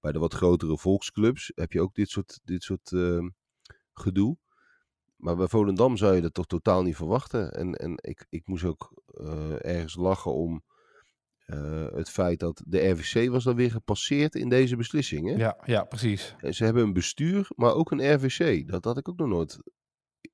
bij 0.00 0.12
de 0.12 0.18
wat 0.18 0.34
grotere 0.34 0.78
volksclubs 0.78 1.52
heb 1.54 1.72
je 1.72 1.80
ook 1.80 1.94
dit 1.94 2.08
soort, 2.08 2.40
dit 2.44 2.62
soort 2.62 2.90
uh, 2.90 3.28
gedoe. 3.92 4.36
Maar 5.16 5.36
bij 5.36 5.48
Volendam 5.48 5.96
zou 5.96 6.14
je 6.14 6.20
dat 6.20 6.34
toch 6.34 6.46
totaal 6.46 6.82
niet 6.82 6.96
verwachten. 6.96 7.52
En, 7.52 7.74
en 7.74 7.94
ik, 7.96 8.26
ik 8.28 8.46
moest 8.46 8.64
ook 8.64 8.92
ergens 9.60 9.94
lachen 9.96 10.34
om 10.34 10.62
uh, 11.46 11.86
het 11.94 12.10
feit 12.10 12.40
dat 12.40 12.62
de 12.66 12.88
RVC 12.88 13.30
was 13.30 13.44
dan 13.44 13.56
weer 13.56 13.70
gepasseerd 13.70 14.34
in 14.34 14.48
deze 14.48 14.76
beslissing. 14.76 15.28
Hè? 15.28 15.34
Ja, 15.34 15.56
ja, 15.64 15.84
precies. 15.84 16.34
En 16.38 16.54
ze 16.54 16.64
hebben 16.64 16.82
een 16.82 16.92
bestuur, 16.92 17.48
maar 17.56 17.74
ook 17.74 17.90
een 17.90 18.14
RVC. 18.14 18.68
Dat 18.68 18.84
had 18.84 18.98
ik 18.98 19.08
ook 19.08 19.16
nog 19.16 19.28
nooit 19.28 19.58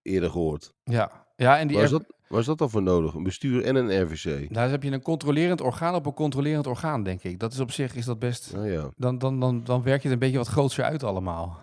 eerder 0.03 0.31
gehoord. 0.31 0.73
Ja, 0.85 1.27
ja 1.37 1.59
en 1.59 1.67
die 1.67 1.77
waar, 1.77 1.85
is 1.85 1.91
dat, 1.91 2.45
dat 2.45 2.59
dan 2.59 2.71
voor 2.71 2.83
nodig? 2.83 3.15
Een 3.15 3.23
bestuur 3.23 3.65
en 3.65 3.77
een 3.77 4.03
RVC? 4.03 4.25
Daar 4.25 4.47
nou, 4.49 4.71
heb 4.71 4.83
je 4.83 4.91
een 4.91 5.03
controlerend 5.03 5.61
orgaan 5.61 5.95
op 5.95 6.07
een 6.07 6.15
controlerend 6.15 6.67
orgaan, 6.67 7.03
denk 7.03 7.23
ik. 7.23 7.39
Dat 7.39 7.53
is 7.53 7.61
op 7.61 7.71
zich 7.71 7.95
is 7.95 8.05
dat 8.05 8.19
best. 8.19 8.55
Oh, 8.57 8.67
ja. 8.67 8.91
dan, 8.97 9.19
dan, 9.19 9.41
dan, 9.41 9.65
dan 9.65 9.83
werk 9.83 10.03
je 10.03 10.09
het 10.09 10.13
een 10.13 10.19
beetje 10.19 10.39
wat 10.39 10.49
groter 10.49 10.85
uit 10.85 11.03
allemaal. 11.03 11.61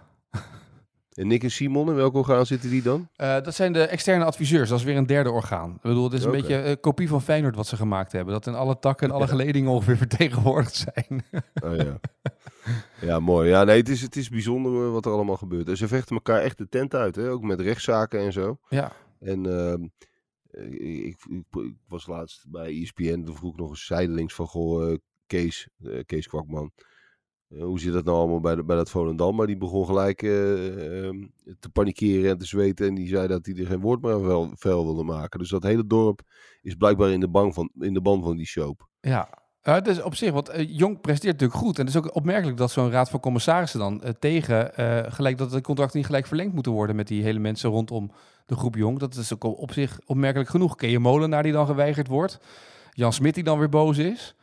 En 1.18 1.28
Nick 1.28 1.44
en 1.44 1.52
Simon, 1.52 1.90
in 1.90 1.96
welk 1.96 2.14
orgaan 2.14 2.46
zitten 2.46 2.70
die 2.70 2.82
dan? 2.82 3.08
Uh, 3.18 3.42
dat 3.42 3.56
zijn 3.56 3.74
de 3.74 3.84
externe 3.84 4.24
adviseurs. 4.26 4.70
Dat 4.70 4.80
is 4.80 4.86
weer 4.86 4.98
een 4.98 5.06
derde 5.06 5.32
orgaan. 5.32 5.72
Ik 5.72 5.82
bedoel, 5.82 6.04
het 6.04 6.14
is 6.14 6.24
een 6.24 6.32
beetje 6.32 6.56
een 6.56 6.80
kopie 6.80 7.08
van 7.08 7.22
Feyenoord 7.22 7.56
wat 7.56 7.68
ze 7.68 7.76
gemaakt 7.76 8.12
hebben. 8.12 8.34
Dat 8.34 8.48
in 8.48 8.56
alle 8.56 8.80
takken 8.80 9.08
en 9.08 9.14
alle 9.14 9.28
geledingen 9.28 9.72
ongeveer 9.72 9.98
vertegenwoordigd 10.08 10.76
zijn. 10.76 11.24
oh 11.64 11.76
ja. 11.76 12.00
Ja, 13.02 13.20
mooi. 13.20 13.50
Ja, 13.50 13.64
nee, 13.64 13.78
het 13.78 13.90
is, 13.90 14.02
het 14.02 14.16
is 14.16 14.30
bijzonder 14.30 14.92
wat 14.92 15.06
er 15.06 15.12
allemaal 15.12 15.38
gebeurt. 15.38 15.70
En 15.70 15.78
ze 15.78 15.88
vechten 15.88 16.16
elkaar 16.16 16.42
echt 16.42 16.58
de 16.58 16.70
tent 16.70 16.96
uit, 16.96 17.16
hè? 17.16 17.30
ook 17.30 17.42
met 17.42 17.60
rechtszaken 17.60 18.20
en 18.20 18.34
zo. 18.34 18.58
Ja. 18.70 18.92
En 19.20 19.48
uh, 19.48 19.74
ik, 20.72 21.16
ik, 21.30 21.46
ik, 21.52 21.76
was 21.88 22.08
laatst 22.08 22.46
bij 22.50 22.82
ESPN, 22.82 23.24
toen 23.24 23.36
vroeg 23.36 23.54
ik 23.54 23.60
nog 23.60 23.70
eens 23.70 23.86
zijdelings 23.86 24.34
van, 24.34 24.48
goh, 24.48 24.90
uh, 24.90 24.98
Kees, 25.28 25.68
Kees 26.06 26.28
Kwakman... 26.28 26.72
Eh, 27.50 27.64
hoe 27.64 27.80
zit 27.80 27.94
dat 27.94 28.06
nou 28.06 28.18
allemaal 28.18 28.40
bij, 28.40 28.66
bij 28.66 28.76
dat 28.76 28.90
Volendam? 28.90 29.36
Maar 29.36 29.48
die 29.48 29.58
begon 29.58 29.86
gelijk 29.86 30.22
uh, 30.22 31.04
um, 31.04 31.32
te 31.60 31.70
panikeren 31.70 32.32
en 32.32 32.38
te 32.38 32.46
zweten. 32.46 32.88
En 32.88 32.96
die 32.96 33.08
zei 33.08 33.28
dat 33.28 33.46
hij 33.46 33.56
er 33.56 33.66
geen 33.66 33.80
woord 33.80 34.02
meer 34.02 34.34
aan 34.34 34.52
vuil 34.56 34.84
wilde 34.84 35.04
maken. 35.04 35.40
Dus 35.40 35.50
dat 35.50 35.64
hele 35.64 35.88
dorp 35.88 36.22
is 36.62 36.76
blijkbaar 36.76 37.10
in 37.10 37.20
de, 37.20 37.30
bang 37.30 37.54
van, 37.54 37.72
in 37.80 37.94
de 37.94 38.02
ban 38.02 38.24
van 38.24 38.38
die 38.38 38.48
soap. 38.48 38.88
Ja, 39.00 39.30
uh, 39.64 39.74
het 39.74 39.88
is 39.88 40.02
op 40.02 40.16
zich, 40.16 40.32
want 40.32 40.52
Jong 40.68 41.02
presteert 41.02 41.34
natuurlijk 41.34 41.60
goed. 41.60 41.80
En 41.80 41.86
het 41.86 41.96
is 41.96 42.02
ook 42.02 42.16
opmerkelijk 42.16 42.58
dat 42.58 42.72
zo'n 42.72 42.92
raad 42.92 43.10
van 43.10 43.20
commissarissen 43.20 43.80
dan 43.80 44.02
tegen 44.20 44.72
gelijk 45.14 45.38
dat 45.38 45.52
de 45.52 45.62
contracten 45.62 45.98
niet 45.98 46.06
gelijk 46.06 46.28
verlengd 46.28 46.54
moeten 46.54 46.72
worden 46.72 46.96
met 46.96 47.08
die 47.08 47.24
hele 47.24 47.40
mensen 47.40 47.70
rondom 47.70 48.12
de 48.46 48.56
groep 48.56 48.76
Jong. 48.76 49.00
Dat 49.00 49.16
is 49.16 49.34
ook 49.34 49.44
op 49.44 49.72
zich 49.72 50.00
opmerkelijk 50.06 50.50
genoeg. 50.50 50.76
Kees 50.76 50.98
Molenaar 50.98 51.44
die 51.44 51.52
dan 51.52 51.66
geweigerd 51.66 52.08
wordt. 52.08 52.40
Jan 52.92 53.14
Smit 53.14 53.34
die 53.34 53.44
dan 53.44 53.60
weer 53.60 53.70
boos 53.70 53.98
is. 53.98 54.36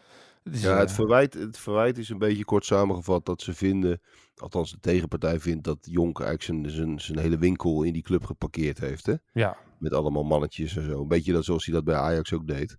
Ja, 0.50 0.78
het 0.78 0.92
verwijt, 0.92 1.34
het 1.34 1.58
verwijt 1.58 1.98
is 1.98 2.08
een 2.08 2.18
beetje 2.18 2.44
kort 2.44 2.64
samengevat 2.64 3.26
dat 3.26 3.42
ze 3.42 3.54
vinden, 3.54 4.00
althans 4.36 4.70
de 4.70 4.80
tegenpartij 4.80 5.40
vindt, 5.40 5.64
dat 5.64 5.78
Jonk 5.80 6.20
eigenlijk 6.20 6.42
zijn, 6.42 6.70
zijn, 6.76 7.00
zijn 7.00 7.18
hele 7.18 7.38
winkel 7.38 7.82
in 7.82 7.92
die 7.92 8.02
club 8.02 8.24
geparkeerd 8.24 8.78
heeft. 8.78 9.06
Hè? 9.06 9.14
Ja. 9.32 9.56
Met 9.78 9.92
allemaal 9.92 10.24
mannetjes 10.24 10.76
en 10.76 10.84
zo. 10.84 11.00
Een 11.00 11.08
beetje 11.08 11.32
dat, 11.32 11.44
zoals 11.44 11.64
hij 11.64 11.74
dat 11.74 11.84
bij 11.84 11.94
Ajax 11.94 12.32
ook 12.32 12.46
deed. 12.46 12.76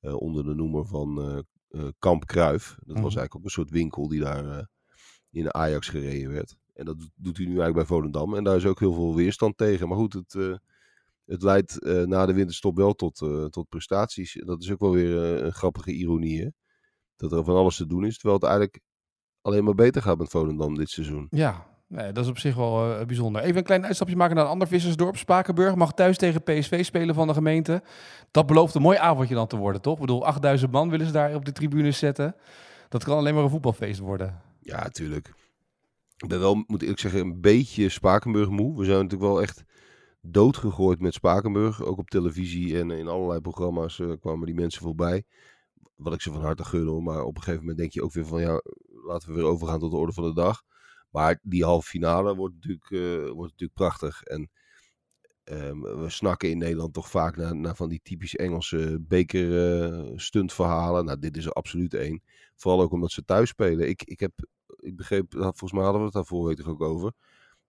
onder 0.00 0.44
de 0.44 0.54
noemer 0.54 0.86
van 0.86 1.44
Kamp 1.98 2.26
Kruif. 2.26 2.66
Dat 2.68 2.78
was 2.78 2.94
mhm. 2.94 3.02
eigenlijk 3.02 3.36
ook 3.36 3.44
een 3.44 3.50
soort 3.50 3.70
winkel 3.70 4.08
die 4.08 4.20
daar 4.20 4.68
in 5.30 5.54
Ajax 5.54 5.88
gereden 5.88 6.32
werd. 6.32 6.56
En 6.74 6.84
dat 6.84 6.96
doet 7.14 7.36
hij 7.36 7.46
nu 7.46 7.58
eigenlijk 7.58 7.74
bij 7.74 7.96
Volendam. 7.96 8.34
En 8.34 8.44
daar 8.44 8.56
is 8.56 8.66
ook 8.66 8.78
heel 8.78 8.94
veel 8.94 9.14
weerstand 9.14 9.56
tegen. 9.56 9.88
Maar 9.88 9.98
goed, 9.98 10.12
het, 10.12 10.60
het 11.28 11.42
leidt 11.42 11.76
uh, 11.82 12.02
na 12.02 12.26
de 12.26 12.32
winterstop 12.32 12.76
wel 12.76 12.94
tot, 12.94 13.20
uh, 13.20 13.44
tot 13.44 13.68
prestaties. 13.68 14.42
Dat 14.44 14.62
is 14.62 14.72
ook 14.72 14.80
wel 14.80 14.92
weer 14.92 15.16
een 15.16 15.52
grappige 15.52 15.92
ironie. 15.92 16.40
Hè? 16.40 16.48
Dat 17.18 17.32
er 17.32 17.44
van 17.44 17.56
alles 17.56 17.76
te 17.76 17.86
doen 17.86 18.04
is. 18.04 18.18
Terwijl 18.18 18.40
het 18.40 18.48
eigenlijk 18.48 18.80
alleen 19.42 19.64
maar 19.64 19.74
beter 19.74 20.02
gaat 20.02 20.18
met 20.18 20.28
Volendam 20.28 20.74
dit 20.74 20.90
seizoen. 20.90 21.26
Ja, 21.30 21.66
nee, 21.86 22.12
dat 22.12 22.24
is 22.24 22.30
op 22.30 22.38
zich 22.38 22.54
wel 22.54 23.04
bijzonder. 23.06 23.42
Even 23.42 23.56
een 23.56 23.62
klein 23.62 23.86
uitstapje 23.86 24.16
maken 24.16 24.36
naar 24.36 24.44
een 24.44 24.50
ander 24.50 24.68
vissersdorp. 24.68 25.16
Spakenburg 25.16 25.74
mag 25.74 25.92
thuis 25.92 26.16
tegen 26.16 26.42
PSV 26.42 26.84
spelen 26.84 27.14
van 27.14 27.26
de 27.26 27.34
gemeente. 27.34 27.82
Dat 28.30 28.46
belooft 28.46 28.74
een 28.74 28.82
mooi 28.82 28.98
avondje 28.98 29.34
dan 29.34 29.46
te 29.46 29.56
worden, 29.56 29.82
toch? 29.82 29.94
Ik 29.94 30.00
bedoel, 30.00 30.26
8000 30.26 30.72
man 30.72 30.90
willen 30.90 31.06
ze 31.06 31.12
daar 31.12 31.34
op 31.34 31.44
de 31.44 31.52
tribunes 31.52 31.98
zetten. 31.98 32.34
Dat 32.88 33.04
kan 33.04 33.16
alleen 33.16 33.34
maar 33.34 33.42
een 33.42 33.50
voetbalfeest 33.50 34.00
worden. 34.00 34.40
Ja, 34.60 34.82
natuurlijk. 34.82 35.32
Ik 36.16 36.28
ben 36.28 36.38
wel, 36.38 36.64
moet 36.66 36.82
ik 36.82 36.98
zeggen, 36.98 37.20
een 37.20 37.40
beetje 37.40 37.88
Spakenburg 37.88 38.48
moe. 38.48 38.78
We 38.78 38.84
zijn 38.84 39.02
natuurlijk 39.02 39.30
wel 39.30 39.42
echt 39.42 39.64
doodgegooid 40.20 41.00
met 41.00 41.14
Spakenburg. 41.14 41.84
Ook 41.84 41.98
op 41.98 42.10
televisie 42.10 42.78
en 42.78 42.90
in 42.90 43.08
allerlei 43.08 43.40
programma's 43.40 43.98
uh, 43.98 44.12
kwamen 44.20 44.46
die 44.46 44.54
mensen 44.54 44.82
voorbij. 44.82 45.24
Wat 45.98 46.14
ik 46.14 46.20
ze 46.20 46.32
van 46.32 46.42
harte 46.42 46.64
gun 46.64 47.02
Maar 47.02 47.22
op 47.22 47.36
een 47.36 47.42
gegeven 47.42 47.60
moment 47.60 47.78
denk 47.78 47.92
je 47.92 48.02
ook 48.02 48.12
weer 48.12 48.26
van 48.26 48.40
ja, 48.40 48.62
laten 49.04 49.28
we 49.28 49.34
weer 49.34 49.44
overgaan 49.44 49.78
tot 49.78 49.90
de 49.90 49.96
orde 49.96 50.12
van 50.12 50.24
de 50.24 50.34
dag. 50.34 50.62
Maar 51.10 51.38
die 51.42 51.64
halve 51.64 51.88
finale 51.88 52.34
wordt 52.34 52.54
natuurlijk, 52.54 52.90
uh, 52.90 53.30
wordt 53.30 53.50
natuurlijk 53.52 53.74
prachtig. 53.74 54.22
En 54.22 54.50
um, 55.44 55.80
we 55.80 56.10
snakken 56.10 56.50
in 56.50 56.58
Nederland 56.58 56.94
toch 56.94 57.10
vaak 57.10 57.36
naar, 57.36 57.56
naar 57.56 57.76
van 57.76 57.88
die 57.88 58.00
typisch 58.02 58.36
Engelse 58.36 58.98
beker 59.00 59.48
uh, 59.48 60.12
stuntverhalen. 60.16 61.04
Nou, 61.04 61.18
dit 61.18 61.36
is 61.36 61.44
er 61.44 61.52
absoluut 61.52 61.94
één. 61.94 62.22
Vooral 62.56 62.80
ook 62.80 62.92
omdat 62.92 63.10
ze 63.10 63.24
thuis 63.24 63.48
spelen. 63.48 63.88
Ik, 63.88 64.02
ik 64.02 64.20
heb 64.20 64.32
ik 64.76 64.96
begreep, 64.96 65.32
volgens 65.32 65.72
mij 65.72 65.82
hadden 65.82 66.00
we 66.00 66.06
het 66.06 66.14
daar 66.14 66.24
vorige 66.24 66.64
ook 66.64 66.82
over. 66.82 67.12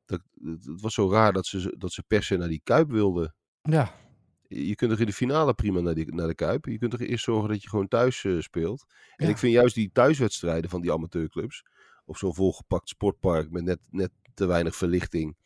Dat, 0.05 0.21
het 0.43 0.81
was 0.81 0.93
zo 0.93 1.11
raar 1.11 1.33
dat 1.33 1.45
ze, 1.45 1.75
dat 1.77 1.91
ze 1.91 2.03
per 2.07 2.23
se 2.23 2.37
naar 2.37 2.47
die 2.47 2.61
Kuip 2.63 2.89
wilden. 2.89 3.35
Ja. 3.61 3.93
Je 4.49 4.75
kunt 4.75 4.91
toch 4.91 4.99
in 4.99 5.05
de 5.05 5.13
finale 5.13 5.53
prima 5.53 5.79
naar, 5.79 5.93
die, 5.93 6.13
naar 6.13 6.27
de 6.27 6.35
Kuip. 6.35 6.65
Je 6.65 6.77
kunt 6.77 6.91
toch 6.91 7.01
eerst 7.01 7.23
zorgen 7.23 7.49
dat 7.49 7.63
je 7.63 7.69
gewoon 7.69 7.87
thuis 7.87 8.23
uh, 8.23 8.41
speelt. 8.41 8.85
En 9.15 9.29
ik 9.29 9.37
vind 9.37 9.53
juist 9.53 9.75
die 9.75 9.89
thuiswedstrijden 9.93 10.69
van 10.69 10.81
die 10.81 10.91
amateurclubs. 10.91 11.63
Op 12.05 12.17
zo'n 12.17 12.35
volgepakt 12.35 12.89
sportpark 12.89 13.51
met 13.51 13.63
net, 13.63 13.79
net 13.89 14.11
te 14.33 14.45
weinig 14.45 14.75
verlichting. 14.75 15.37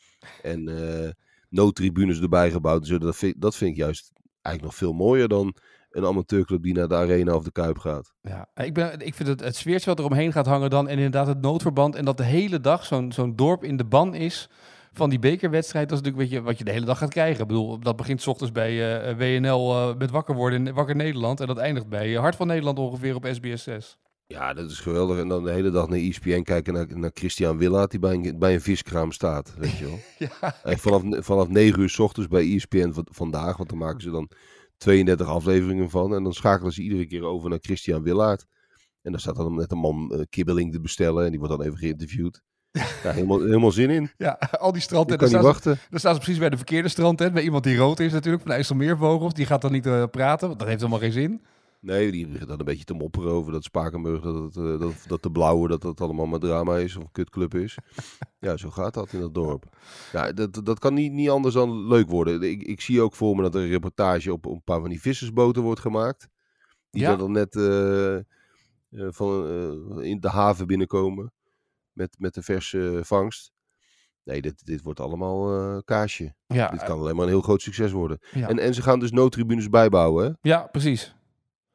En 0.42 0.70
uh, 0.70 1.10
noodtribunes 1.50 2.22
erbij 2.22 2.52
gebouwd. 2.52 2.88
Zo, 2.88 2.98
dat, 2.98 3.16
vind, 3.16 3.42
dat 3.42 3.56
vind 3.56 3.72
ik 3.72 3.78
juist 3.78 4.12
eigenlijk 4.42 4.64
nog 4.64 4.76
veel 4.76 4.94
mooier 4.94 5.28
dan 5.28 5.56
een 5.90 6.06
amateurclub 6.06 6.64
die 6.64 6.74
naar 6.74 6.88
de 6.88 6.96
arena 6.96 7.36
of 7.36 7.44
de 7.44 7.52
Kuip 7.52 7.78
gaat. 7.78 8.14
Ja, 8.22 8.50
ik, 8.56 8.74
ben, 8.74 9.00
ik 9.00 9.14
vind 9.14 9.30
het, 9.30 9.40
het 9.40 9.56
sfeertje 9.56 9.90
wat 9.90 10.00
er 10.00 10.06
omheen 10.06 10.32
gaat 10.32 10.46
hangen 10.46 10.70
dan... 10.70 10.88
en 10.88 10.96
inderdaad 10.96 11.28
het 11.28 11.42
noodverband 11.42 11.96
en 11.96 12.06
dat 12.06 12.18
de 12.18 12.24
hele 12.24 12.60
dag 12.60 12.86
zo'n 12.86 13.12
zo'n 13.12 13.36
dorp 13.36 13.64
in 13.64 13.78
de 13.78 13.86
ban 13.86 14.16
is 14.16 14.50
van 14.94 15.10
die 15.10 15.20
bekerwedstrijd, 15.20 15.90
dat 15.90 16.00
is 16.00 16.04
natuurlijk 16.06 16.44
wat 16.46 16.58
je 16.58 16.64
de 16.64 16.72
hele 16.72 16.86
dag 16.86 16.98
gaat 16.98 17.10
krijgen. 17.10 17.42
Ik 17.42 17.48
bedoel, 17.48 17.80
dat 17.80 17.96
begint 17.96 18.22
s 18.22 18.28
ochtends 18.28 18.52
bij 18.52 18.72
uh, 18.72 19.10
eh, 19.10 19.18
WNL 19.18 19.72
uh, 19.72 19.90
eh, 19.90 19.98
met 19.98 20.12
wakker 20.12 20.36
worden 20.36 20.68
in 20.68 20.74
Wakker 20.74 20.96
Nederland. 20.96 21.40
En 21.40 21.48
dat 21.48 21.58
eindigt 21.58 21.90
bij 21.90 22.14
Hart 22.14 22.36
van 22.36 22.48
Nederland 22.48 22.80
ongeveer 22.80 23.16
op 23.16 23.28
SBS 23.32 23.64
6. 23.64 23.98
Ja, 24.26 24.54
dat 24.54 24.72
is 24.72 24.80
geweldig. 24.80 25.20
En 25.20 25.28
dan 25.28 25.44
de 25.44 25.52
hele 25.52 25.70
dag 25.70 25.88
naar 25.88 26.00
ESPN 26.00 26.42
kijken 26.42 26.74
naar, 26.74 26.98
naar 26.98 27.12
Christian 27.14 27.58
Willaert 27.58 27.92
die 27.92 28.00
bij 28.00 28.14
een, 28.14 28.40
bij 28.40 28.54
een 28.54 28.62
viskraam 28.62 29.12
staat. 29.12 29.54
Weet 29.58 29.78
je 29.78 29.86
wel. 29.86 30.00
ja. 30.42 30.56
En 30.64 30.78
vanaf, 30.78 31.26
vanaf 31.26 31.48
9 31.48 31.82
uur 31.82 31.90
s 31.90 32.00
ochtends 32.00 32.30
bij 32.30 32.56
ESPN 32.56 32.94
vandaag, 33.06 33.58
want 33.58 33.70
dan 33.70 33.78
maken 33.78 34.02
ze 34.02 34.10
dan 34.10 34.30
32 34.78 35.28
afleveringen 35.28 35.90
van. 35.90 36.16
En 36.16 36.24
dan 36.24 36.34
schakelen 36.34 36.74
ze 36.74 36.82
iedere 36.82 37.06
keer 37.06 37.24
over 37.24 37.50
naar 37.50 37.60
Christian 37.62 38.04
Willaert. 38.04 38.46
En 39.02 39.12
dan 39.12 39.20
staat 39.20 39.36
dan 39.36 39.56
net 39.56 39.72
een 39.72 39.78
man 39.78 40.12
uh, 40.14 40.22
kibbeling 40.30 40.72
te 40.72 40.82
bestellen. 40.82 41.24
En 41.26 41.30
die 41.30 41.40
wordt 41.40 41.58
dan 41.58 41.66
even 41.66 41.78
geïnterviewd. 41.78 42.42
Ja, 42.74 43.12
helemaal, 43.12 43.40
helemaal 43.40 43.72
zin 43.72 43.90
in. 43.90 44.12
Ja, 44.18 44.40
al 44.60 44.72
die 44.72 44.82
stranden. 44.82 45.18
kan 45.18 45.32
niet 45.32 45.42
wachten. 45.42 45.80
Dan 45.90 46.00
staan 46.00 46.14
ze 46.14 46.20
precies 46.20 46.40
bij 46.40 46.50
de 46.50 46.58
verkeerde 46.58 46.90
strand. 46.90 47.18
Bij 47.18 47.44
iemand 47.44 47.64
die 47.64 47.78
rood 47.78 48.00
is 48.00 48.12
natuurlijk, 48.12 48.42
van 48.42 48.52
de 48.52 48.58
IJsselmeervogels. 48.58 49.34
Die 49.34 49.46
gaat 49.46 49.62
dan 49.62 49.72
niet 49.72 49.86
uh, 49.86 50.04
praten, 50.12 50.48
want 50.48 50.60
dat 50.60 50.68
heeft 50.68 50.80
helemaal 50.80 51.02
geen 51.02 51.12
zin. 51.12 51.42
Nee, 51.80 52.12
die 52.12 52.28
begint 52.28 52.50
dan 52.50 52.60
een 52.60 52.66
beetje 52.66 52.84
te 52.84 52.94
mopperen 52.94 53.32
over 53.32 53.52
dat 53.52 53.64
Spakenburg, 53.64 54.22
dat, 54.22 54.36
het, 54.36 54.56
uh, 54.56 54.80
dat, 54.80 54.94
dat 55.08 55.24
de 55.24 55.32
blauwe, 55.32 55.68
dat 55.68 55.82
dat 55.82 56.02
allemaal 56.02 56.26
maar 56.26 56.40
drama 56.40 56.78
is 56.78 56.96
of 56.96 57.04
een 57.04 57.12
kutclub 57.12 57.56
is. 57.56 57.78
ja, 58.40 58.58
zo 58.58 58.70
gaat 58.70 58.94
dat 58.94 59.14
in 59.14 59.20
dat 59.20 59.34
dorp. 59.34 59.78
Ja, 60.12 60.32
dat, 60.32 60.62
dat 60.64 60.80
kan 60.80 60.94
niet, 60.94 61.12
niet 61.12 61.30
anders 61.30 61.54
dan 61.54 61.88
leuk 61.88 62.10
worden. 62.10 62.42
Ik, 62.42 62.64
ik 62.64 62.82
zie 62.82 63.02
ook 63.02 63.16
voor 63.16 63.36
me 63.36 63.42
dat 63.42 63.56
er 63.56 63.62
een 63.62 63.70
reportage 63.70 64.34
op, 64.34 64.46
op 64.46 64.56
een 64.56 64.64
paar 64.64 64.80
van 64.80 64.90
die 64.90 65.02
vissersboten 65.02 65.62
wordt 65.62 65.80
gemaakt. 65.80 66.28
Die 66.90 67.02
ja? 67.02 67.16
dan 67.16 67.32
net 67.32 67.56
uh, 67.56 68.18
van, 68.90 70.02
in 70.02 70.20
de 70.20 70.30
haven 70.30 70.68
binnenkomen 70.68 71.32
met, 71.94 72.16
met 72.20 72.34
de 72.34 72.42
verse 72.42 73.00
vangst. 73.04 73.52
Nee, 74.24 74.42
dit, 74.42 74.66
dit 74.66 74.82
wordt 74.82 75.00
allemaal 75.00 75.60
uh, 75.60 75.78
kaasje. 75.86 76.36
Ja, 76.48 76.68
dit 76.68 76.84
kan 76.84 77.00
alleen 77.00 77.16
maar 77.16 77.26
een 77.26 77.32
heel 77.32 77.42
groot 77.42 77.62
succes 77.62 77.92
worden. 77.92 78.20
Ja. 78.32 78.48
En, 78.48 78.60
en 78.60 78.74
ze 78.74 78.82
gaan 78.82 79.00
dus 79.00 79.12
noodtribunes 79.12 79.70
bijbouwen, 79.70 80.26
hè? 80.26 80.32
Ja, 80.50 80.68
precies. 80.72 81.16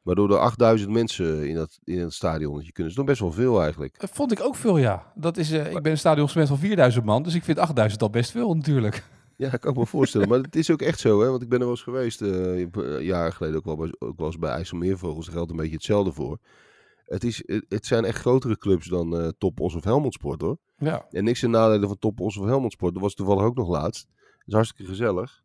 Waardoor 0.01 0.31
er 0.31 0.37
8000 0.37 0.91
mensen 0.91 1.47
in 1.47 1.55
dat, 1.55 1.79
in 1.83 1.99
het 1.99 2.13
stadion 2.13 2.63
je 2.63 2.71
kunnen. 2.71 2.91
is 2.91 2.97
nog 2.97 3.07
best 3.07 3.19
wel 3.19 3.31
veel 3.31 3.61
eigenlijk. 3.61 3.99
Dat 3.99 4.09
vond 4.09 4.31
ik 4.31 4.41
ook 4.41 4.55
veel, 4.55 4.77
ja. 4.77 5.11
Dat 5.15 5.37
is, 5.37 5.51
uh, 5.51 5.71
ik 5.71 5.81
ben 5.81 5.91
een 5.91 5.97
stadion 5.97 6.29
van 6.29 6.57
4000 6.57 7.05
man, 7.05 7.23
dus 7.23 7.35
ik 7.35 7.43
vind 7.43 7.59
8000 7.59 8.01
al 8.01 8.09
best 8.09 8.31
veel 8.31 8.55
natuurlijk. 8.55 9.03
Ja, 9.35 9.53
ik 9.53 9.59
kan 9.59 9.73
me 9.73 9.85
voorstellen. 9.85 10.27
maar 10.29 10.39
het 10.39 10.55
is 10.55 10.71
ook 10.71 10.81
echt 10.81 10.99
zo, 10.99 11.21
hè? 11.21 11.29
Want 11.29 11.41
ik 11.41 11.49
ben 11.49 11.57
er 11.59 11.65
wel 11.65 11.73
eens 11.73 11.83
geweest, 11.83 12.21
uh, 12.21 13.01
jaren 13.01 13.33
geleden 13.33 13.57
ook 13.57 13.65
wel, 13.65 13.77
bij, 13.77 13.93
ook 13.99 14.17
wel 14.17 14.27
eens 14.27 14.37
bij 14.37 14.51
IJsselmeervogels. 14.51 15.25
Daar 15.25 15.35
geldt 15.35 15.51
een 15.51 15.57
beetje 15.57 15.73
hetzelfde 15.75 16.11
voor. 16.11 16.39
Het, 17.09 17.23
is, 17.23 17.43
het 17.67 17.85
zijn 17.85 18.05
echt 18.05 18.19
grotere 18.19 18.57
clubs 18.57 18.87
dan 18.87 19.21
uh, 19.21 19.27
Top 19.37 19.59
Os 19.59 19.75
of 19.75 19.83
Helmond 19.83 20.13
Sport, 20.13 20.41
hoor. 20.41 20.57
Ja. 20.77 21.05
En 21.09 21.23
niks 21.23 21.43
in 21.43 21.49
nadelen 21.49 21.87
van 21.87 21.97
Top 21.97 22.19
Os 22.19 22.37
of 22.37 22.45
Helmond 22.45 22.71
Sport. 22.71 22.93
Dat 22.93 23.03
was 23.03 23.13
toevallig 23.13 23.43
ook 23.43 23.55
nog 23.55 23.69
laatst. 23.69 24.07
Dat 24.07 24.47
is 24.47 24.53
hartstikke 24.53 24.91
gezellig. 24.91 25.41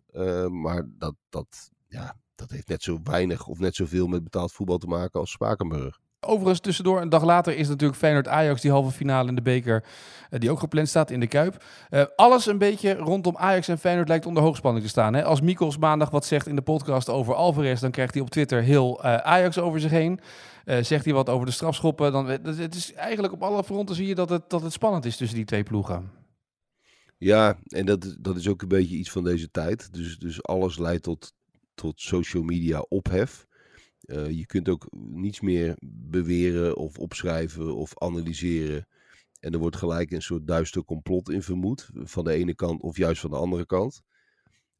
maar 0.51 0.89
dat, 0.99 1.15
dat, 1.29 1.71
ja, 1.89 2.17
dat 2.35 2.51
heeft 2.51 2.69
net 2.69 2.83
zo 2.83 3.01
weinig 3.03 3.47
of 3.47 3.59
net 3.59 3.75
zoveel 3.75 4.07
met 4.07 4.25
betaald 4.25 4.53
voetbal 4.53 4.79
te 4.79 4.87
maken 4.87 5.21
als 5.21 5.31
Spakenburg. 5.31 6.01
Overigens, 6.27 6.61
tussendoor, 6.61 7.01
een 7.01 7.09
dag 7.09 7.25
later 7.25 7.57
is 7.57 7.69
natuurlijk 7.69 7.99
Feyenoord-Ajax, 7.99 8.61
die 8.61 8.71
halve 8.71 8.91
finale 8.91 9.29
in 9.29 9.35
de 9.35 9.43
beker, 9.43 9.85
uh, 10.31 10.41
die 10.41 10.51
ook 10.51 10.59
gepland 10.59 10.89
staat 10.89 11.11
in 11.11 11.21
de 11.21 11.27
Kuip. 11.27 11.65
Uh, 11.91 12.05
alles 12.17 12.47
een 12.47 12.59
beetje 12.59 12.95
rondom 12.95 13.37
Ajax 13.37 13.69
en 13.69 13.79
Feyenoord 13.79 14.09
lijkt 14.09 14.27
onder 14.27 14.43
hoogspanning 14.43 14.85
te 14.85 14.91
staan. 14.91 15.15
Hè? 15.15 15.25
Als 15.25 15.41
Mikos 15.41 15.79
maandag 15.79 16.11
wat 16.11 16.25
zegt 16.25 16.47
in 16.47 16.57
de 16.57 16.63
podcast 16.63 17.09
over 17.09 17.35
Alvarez, 17.35 17.81
dan 17.81 17.91
krijgt 17.91 18.15
hij 18.15 18.23
op 18.23 18.31
Twitter 18.31 18.63
heel 18.63 19.05
uh, 19.05 19.17
Ajax 19.17 19.59
over 19.59 19.81
zich 19.81 19.91
heen. 19.91 20.21
zegt 20.65 21.05
hij 21.05 21.15
wat 21.15 21.29
over 21.29 21.47
de 21.47 21.53
strafschoppen, 21.53 22.13
dan 22.13 22.27
het 22.27 22.75
is 22.75 22.93
eigenlijk 22.93 23.33
op 23.33 23.43
alle 23.43 23.65
fronten 23.65 23.95
zie 23.95 24.07
je 24.07 24.15
dat 24.15 24.29
het, 24.29 24.51
dat 24.51 24.63
het 24.63 24.73
spannend 24.73 25.05
is 25.05 25.17
tussen 25.17 25.37
die 25.37 25.47
twee 25.47 25.63
ploegen. 25.63 26.11
Ja, 27.19 27.59
en 27.67 27.87
dat, 27.87 28.17
dat 28.21 28.37
is 28.37 28.49
ook 28.49 28.63
een 28.63 28.69
beetje 28.69 28.97
iets 28.97 29.11
van 29.11 29.25
deze 29.25 29.51
tijd. 29.51 29.93
Dus, 29.93 30.19
dus 30.19 30.43
alles 30.43 30.79
leidt 30.79 31.03
tot, 31.03 31.33
tot 31.75 32.01
social 32.01 32.43
media 32.43 32.85
ophef. 32.89 33.47
Uh, 34.07 34.31
je 34.31 34.47
kunt 34.47 34.69
ook 34.69 34.87
niets 34.97 35.41
meer 35.41 35.77
beweren 35.87 36.77
of 36.77 36.99
opschrijven 36.99 37.75
of 37.75 37.99
analyseren. 37.99 38.87
En 39.41 39.53
er 39.53 39.59
wordt 39.59 39.77
gelijk 39.77 40.11
een 40.11 40.23
soort 40.23 40.47
duister 40.47 40.85
complot 40.85 41.31
in 41.31 41.43
vermoed. 41.43 41.91
Van 41.95 42.25
de 42.25 42.33
ene 42.33 42.55
kant 42.55 42.83
of 42.83 42.97
juist 42.97 43.21
van 43.21 43.31
de 43.31 43.37
andere 43.37 43.67
kant. 43.67 44.03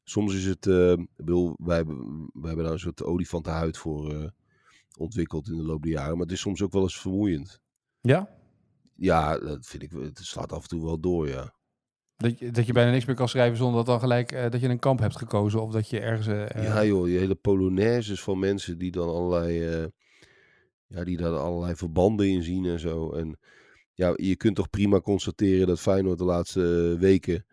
Soms 0.03 0.35
is 0.35 0.45
het. 0.45 0.65
Uh, 0.65 0.93
bedoel, 1.15 1.55
wij, 1.57 1.75
hebben, 1.75 2.29
wij 2.33 2.47
hebben 2.47 2.63
daar 2.63 2.73
een 2.73 2.79
soort 2.79 3.03
olifantenhuid 3.03 3.77
voor 3.77 4.13
uh, 4.13 4.27
ontwikkeld 4.97 5.47
in 5.47 5.57
de 5.57 5.63
loop 5.63 5.83
der 5.83 5.91
jaren. 5.91 6.11
Maar 6.11 6.25
het 6.25 6.31
is 6.31 6.39
soms 6.39 6.61
ook 6.61 6.71
wel 6.71 6.81
eens 6.81 6.99
vermoeiend. 6.99 7.61
Ja? 8.01 8.29
Ja, 8.95 9.39
dat 9.39 9.65
vind 9.65 9.83
ik. 9.83 9.91
Het 9.91 10.19
slaat 10.19 10.51
af 10.51 10.61
en 10.61 10.67
toe 10.67 10.83
wel 10.83 10.99
door, 10.99 11.27
ja. 11.27 11.53
Dat 12.17 12.39
je, 12.39 12.51
dat 12.51 12.65
je 12.65 12.73
bijna 12.73 12.91
niks 12.91 13.05
meer 13.05 13.15
kan 13.15 13.29
schrijven 13.29 13.57
zonder 13.57 13.75
dat 13.77 13.85
dan 13.85 13.99
gelijk 13.99 14.31
uh, 14.31 14.49
dat 14.49 14.61
je 14.61 14.69
een 14.69 14.79
kamp 14.79 14.99
hebt 14.99 15.17
gekozen 15.17 15.61
of 15.61 15.71
dat 15.71 15.89
je 15.89 15.99
ergens. 15.99 16.27
Uh, 16.27 16.63
ja, 16.63 16.85
joh, 16.85 17.07
je 17.07 17.17
hele 17.17 17.35
polonaises 17.35 18.21
van 18.21 18.39
mensen 18.39 18.77
die 18.77 18.91
dan 18.91 19.09
allerlei. 19.09 19.91
Ja, 20.87 21.03
die 21.03 21.17
daar 21.17 21.37
allerlei 21.37 21.75
verbanden 21.75 22.29
in 22.29 22.43
zien 22.43 22.65
en 22.65 22.79
zo. 22.79 23.11
En 23.11 23.39
ja, 23.93 24.13
je 24.15 24.35
kunt 24.35 24.55
toch 24.55 24.69
prima 24.69 24.99
constateren 24.99 25.67
dat 25.67 25.79
Feyenoord 25.79 26.17
de 26.17 26.23
laatste 26.23 26.95
weken 26.99 27.45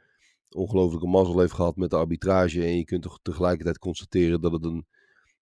ongelooflijke 0.50 1.06
mazzel 1.06 1.38
heeft 1.38 1.52
gehad 1.52 1.76
met 1.76 1.90
de 1.90 1.96
arbitrage. 1.96 2.64
En 2.64 2.76
je 2.76 2.84
kunt 2.84 3.02
toch 3.02 3.18
tegelijkertijd 3.22 3.78
constateren 3.78 4.40
dat 4.40 4.52
het 4.52 4.64
een, 4.64 4.86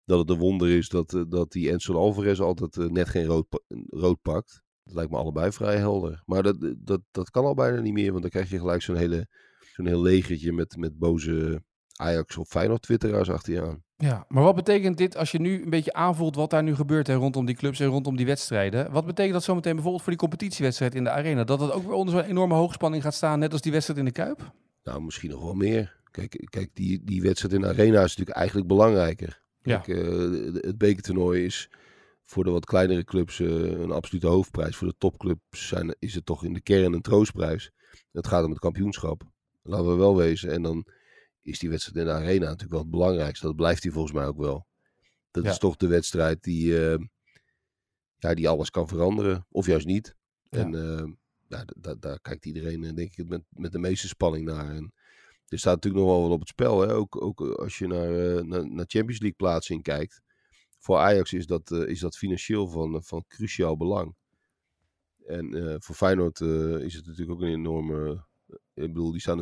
dat 0.04 0.18
het 0.18 0.30
een 0.30 0.38
wonder 0.38 0.70
is 0.70 0.88
dat, 0.88 1.25
dat 1.28 1.52
die 1.52 1.70
Enzo 1.70 1.94
Alvarez 1.94 2.40
altijd 2.40 2.76
net 2.90 3.08
geen 3.08 3.25
rood, 3.25 3.46
rood 3.87 4.23
pakt. 4.23 4.64
Dat 4.87 4.95
lijkt 4.95 5.11
me 5.11 5.16
allebei 5.16 5.52
vrij 5.52 5.76
helder. 5.76 6.23
Maar 6.26 6.43
dat, 6.43 6.57
dat, 6.76 7.00
dat 7.11 7.31
kan 7.31 7.45
al 7.45 7.55
bijna 7.55 7.81
niet 7.81 7.93
meer, 7.93 8.11
want 8.11 8.23
dan 8.23 8.31
krijg 8.31 8.50
je 8.50 8.59
gelijk 8.59 8.83
zo'n 8.83 8.97
hele 8.97 9.28
zo'n 9.73 9.87
heel 9.87 10.02
legertje 10.02 10.52
met, 10.52 10.76
met 10.76 10.99
boze 10.99 11.62
Ajax 11.97 12.37
of 12.37 12.49
Feyenoord 12.49 12.83
twitteraars 12.83 13.31
achter 13.31 13.52
je 13.52 13.62
aan. 13.62 13.85
Ja, 13.97 14.25
maar 14.28 14.43
wat 14.43 14.55
betekent 14.55 14.99
dit 14.99 15.16
als 15.16 15.31
je 15.31 15.40
nu 15.40 15.62
een 15.62 15.71
beetje 15.71 15.93
aanvoelt 15.93 16.35
wat 16.35 16.50
daar 16.50 16.62
nu 16.62 16.75
gebeurt 16.75 17.07
hè, 17.07 17.14
rondom 17.14 17.47
die 17.47 17.55
clubs 17.55 17.81
en 17.81 17.87
rondom 17.87 18.16
die 18.16 18.26
wedstrijden? 18.26 18.93
Wat 18.93 19.07
betekent 19.07 19.35
dat 19.35 19.43
zometeen 19.43 19.73
bijvoorbeeld 19.73 20.02
voor 20.02 20.12
die 20.12 20.21
competitiewedstrijd 20.21 20.95
in 20.95 21.05
de 21.05 21.11
arena? 21.11 21.45
Dat 21.45 21.61
het 21.61 21.73
ook 21.73 21.83
weer 21.83 21.93
onder 21.93 22.14
zo'n 22.14 22.31
enorme 22.31 22.55
hoogspanning 22.55 23.02
gaat 23.02 23.14
staan, 23.14 23.38
net 23.38 23.52
als 23.52 23.61
die 23.61 23.73
wedstrijd 23.73 23.99
in 23.99 24.05
de 24.05 24.12
Kuip? 24.12 24.52
Nou, 24.85 25.02
misschien 25.02 25.31
nog 25.31 25.43
wel 25.43 25.55
meer. 25.55 25.97
Kijk, 26.11 26.47
kijk 26.50 26.71
die, 26.73 27.05
die 27.05 27.23
wedstrijd 27.23 27.55
in 27.55 27.61
de 27.61 27.69
arena 27.69 27.97
is 28.02 28.16
natuurlijk 28.16 28.37
eigenlijk 28.37 28.69
belangrijker. 28.69 29.43
Kijk, 29.62 29.87
ja. 29.87 29.95
uh, 29.95 30.55
het 30.55 30.78
bekertoernooi 30.78 31.45
is 31.45 31.71
voor 32.26 32.45
de 32.45 32.50
wat 32.50 32.64
kleinere 32.64 33.04
clubs 33.04 33.38
uh, 33.38 33.80
een 33.80 33.90
absolute 33.90 34.26
hoofdprijs. 34.26 34.76
Voor 34.76 34.88
de 34.88 34.95
topclubs 34.99 35.68
zijn, 35.68 35.97
is 35.99 36.14
het 36.14 36.26
toch 36.26 36.45
in 36.45 36.52
de 36.52 36.61
kern 36.61 36.92
een 36.92 37.02
troostprijs. 37.02 37.71
Het 38.12 38.26
gaat 38.26 38.45
om 38.45 38.50
het 38.50 38.59
kampioenschap. 38.59 39.23
Laten 39.62 39.87
we 39.87 39.95
wel 39.95 40.16
wezen. 40.16 40.50
En 40.50 40.62
dan 40.62 40.87
is 41.42 41.59
die 41.59 41.71
wedstrijd 41.71 41.97
in 41.99 42.04
de 42.04 42.18
arena 42.18 42.45
natuurlijk 42.45 42.73
wel 42.73 42.80
het 42.80 42.90
belangrijkste. 42.90 43.47
Dat 43.47 43.56
blijft 43.56 43.83
hij 43.83 43.92
volgens 43.92 44.12
mij 44.12 44.26
ook 44.26 44.38
wel. 44.38 44.66
Dat 45.30 45.45
is 45.45 45.59
toch 45.59 45.76
de 45.76 45.87
wedstrijd 45.87 46.42
die, 46.42 46.66
uh, 46.66 47.04
ja, 48.16 48.35
die 48.35 48.49
alles 48.49 48.71
kan 48.71 48.88
veranderen. 48.88 49.47
Of 49.50 49.66
juist 49.66 49.87
niet. 49.87 50.16
Ja. 50.49 50.59
En 50.59 50.73
uh, 50.73 51.12
ja, 51.49 51.64
daar 51.99 52.21
kijkt 52.21 52.47
iedereen 52.47 52.95
denk 52.95 53.16
ik 53.16 53.28
met, 53.28 53.42
met 53.49 53.73
de 53.73 53.78
meeste 53.78 54.09
spanning 54.09 54.45
naar. 54.45 54.71
En 54.71 54.92
er 55.47 55.59
staat 55.59 55.75
natuurlijk 55.75 56.04
nog 56.04 56.12
wel 56.12 56.23
wat 56.23 56.33
op 56.33 56.40
het 56.40 56.49
spel. 56.49 56.80
Hè? 56.80 56.95
Ook, 56.95 57.23
ook 57.23 57.40
als 57.40 57.78
je 57.78 57.87
naar, 57.87 58.47
naar, 58.47 58.71
naar 58.71 58.85
Champions 58.88 59.21
League 59.21 59.37
plaatsing 59.37 59.83
kijkt. 59.83 60.23
Voor 60.87 60.99
Ajax 60.99 61.33
is 61.33 61.47
dat, 61.47 61.71
is 61.71 62.00
dat 62.00 62.16
financieel 62.16 62.69
van, 62.69 63.05
van 63.05 63.25
cruciaal 63.28 63.76
belang. 63.76 64.14
En 65.26 65.76
voor 65.83 65.95
Feyenoord 65.95 66.40
is 66.81 66.95
het 66.95 67.07
natuurlijk 67.07 67.31
ook 67.31 67.40
een 67.40 67.52
enorme 67.52 68.25
ik 68.75 68.93
bedoel, 68.93 69.12
die 69.12 69.21
staan, 69.21 69.40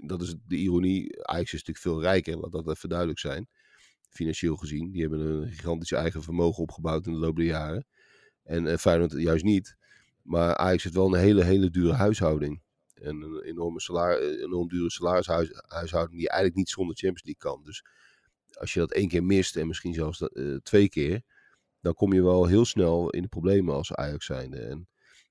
dat 0.00 0.22
is 0.22 0.34
de 0.46 0.56
ironie. 0.56 1.26
Ajax 1.26 1.52
is 1.52 1.64
natuurlijk 1.64 1.78
veel 1.78 2.00
rijker, 2.00 2.38
laat 2.38 2.52
dat 2.52 2.68
even 2.68 2.88
duidelijk 2.88 3.18
zijn. 3.18 3.48
Financieel 4.08 4.56
gezien. 4.56 4.90
Die 4.90 5.00
hebben 5.00 5.20
een 5.20 5.48
gigantisch 5.48 5.92
eigen 5.92 6.22
vermogen 6.22 6.62
opgebouwd 6.62 7.06
in 7.06 7.12
de 7.12 7.18
loop 7.18 7.36
der 7.36 7.44
jaren. 7.44 7.86
En, 8.42 8.66
en 8.66 8.78
Feyenoord 8.78 9.12
juist 9.12 9.44
niet. 9.44 9.76
Maar 10.22 10.56
Ajax 10.56 10.82
heeft 10.82 10.94
wel 10.94 11.14
een 11.14 11.20
hele, 11.20 11.44
hele 11.44 11.70
dure 11.70 11.92
huishouding. 11.92 12.62
En 12.94 13.22
een 13.22 13.42
enorme 13.42 13.80
salaris, 13.80 14.42
enorm 14.42 14.68
dure 14.68 14.90
salarishuishouding 14.90 16.18
die 16.18 16.28
eigenlijk 16.28 16.58
niet 16.58 16.68
zonder 16.68 16.96
Champions 16.96 17.24
League 17.24 17.52
kan. 17.52 17.64
Dus 17.64 17.84
als 18.56 18.72
je 18.72 18.78
dat 18.78 18.92
één 18.92 19.08
keer 19.08 19.24
mist 19.24 19.56
en 19.56 19.66
misschien 19.66 19.94
zelfs 19.94 20.20
uh, 20.20 20.56
twee 20.56 20.88
keer, 20.88 21.22
dan 21.80 21.94
kom 21.94 22.12
je 22.12 22.22
wel 22.22 22.46
heel 22.46 22.64
snel 22.64 23.10
in 23.10 23.22
de 23.22 23.28
problemen 23.28 23.74
als 23.74 23.94
Ajax 23.94 24.26
zijnde. 24.26 24.58
En 24.58 24.88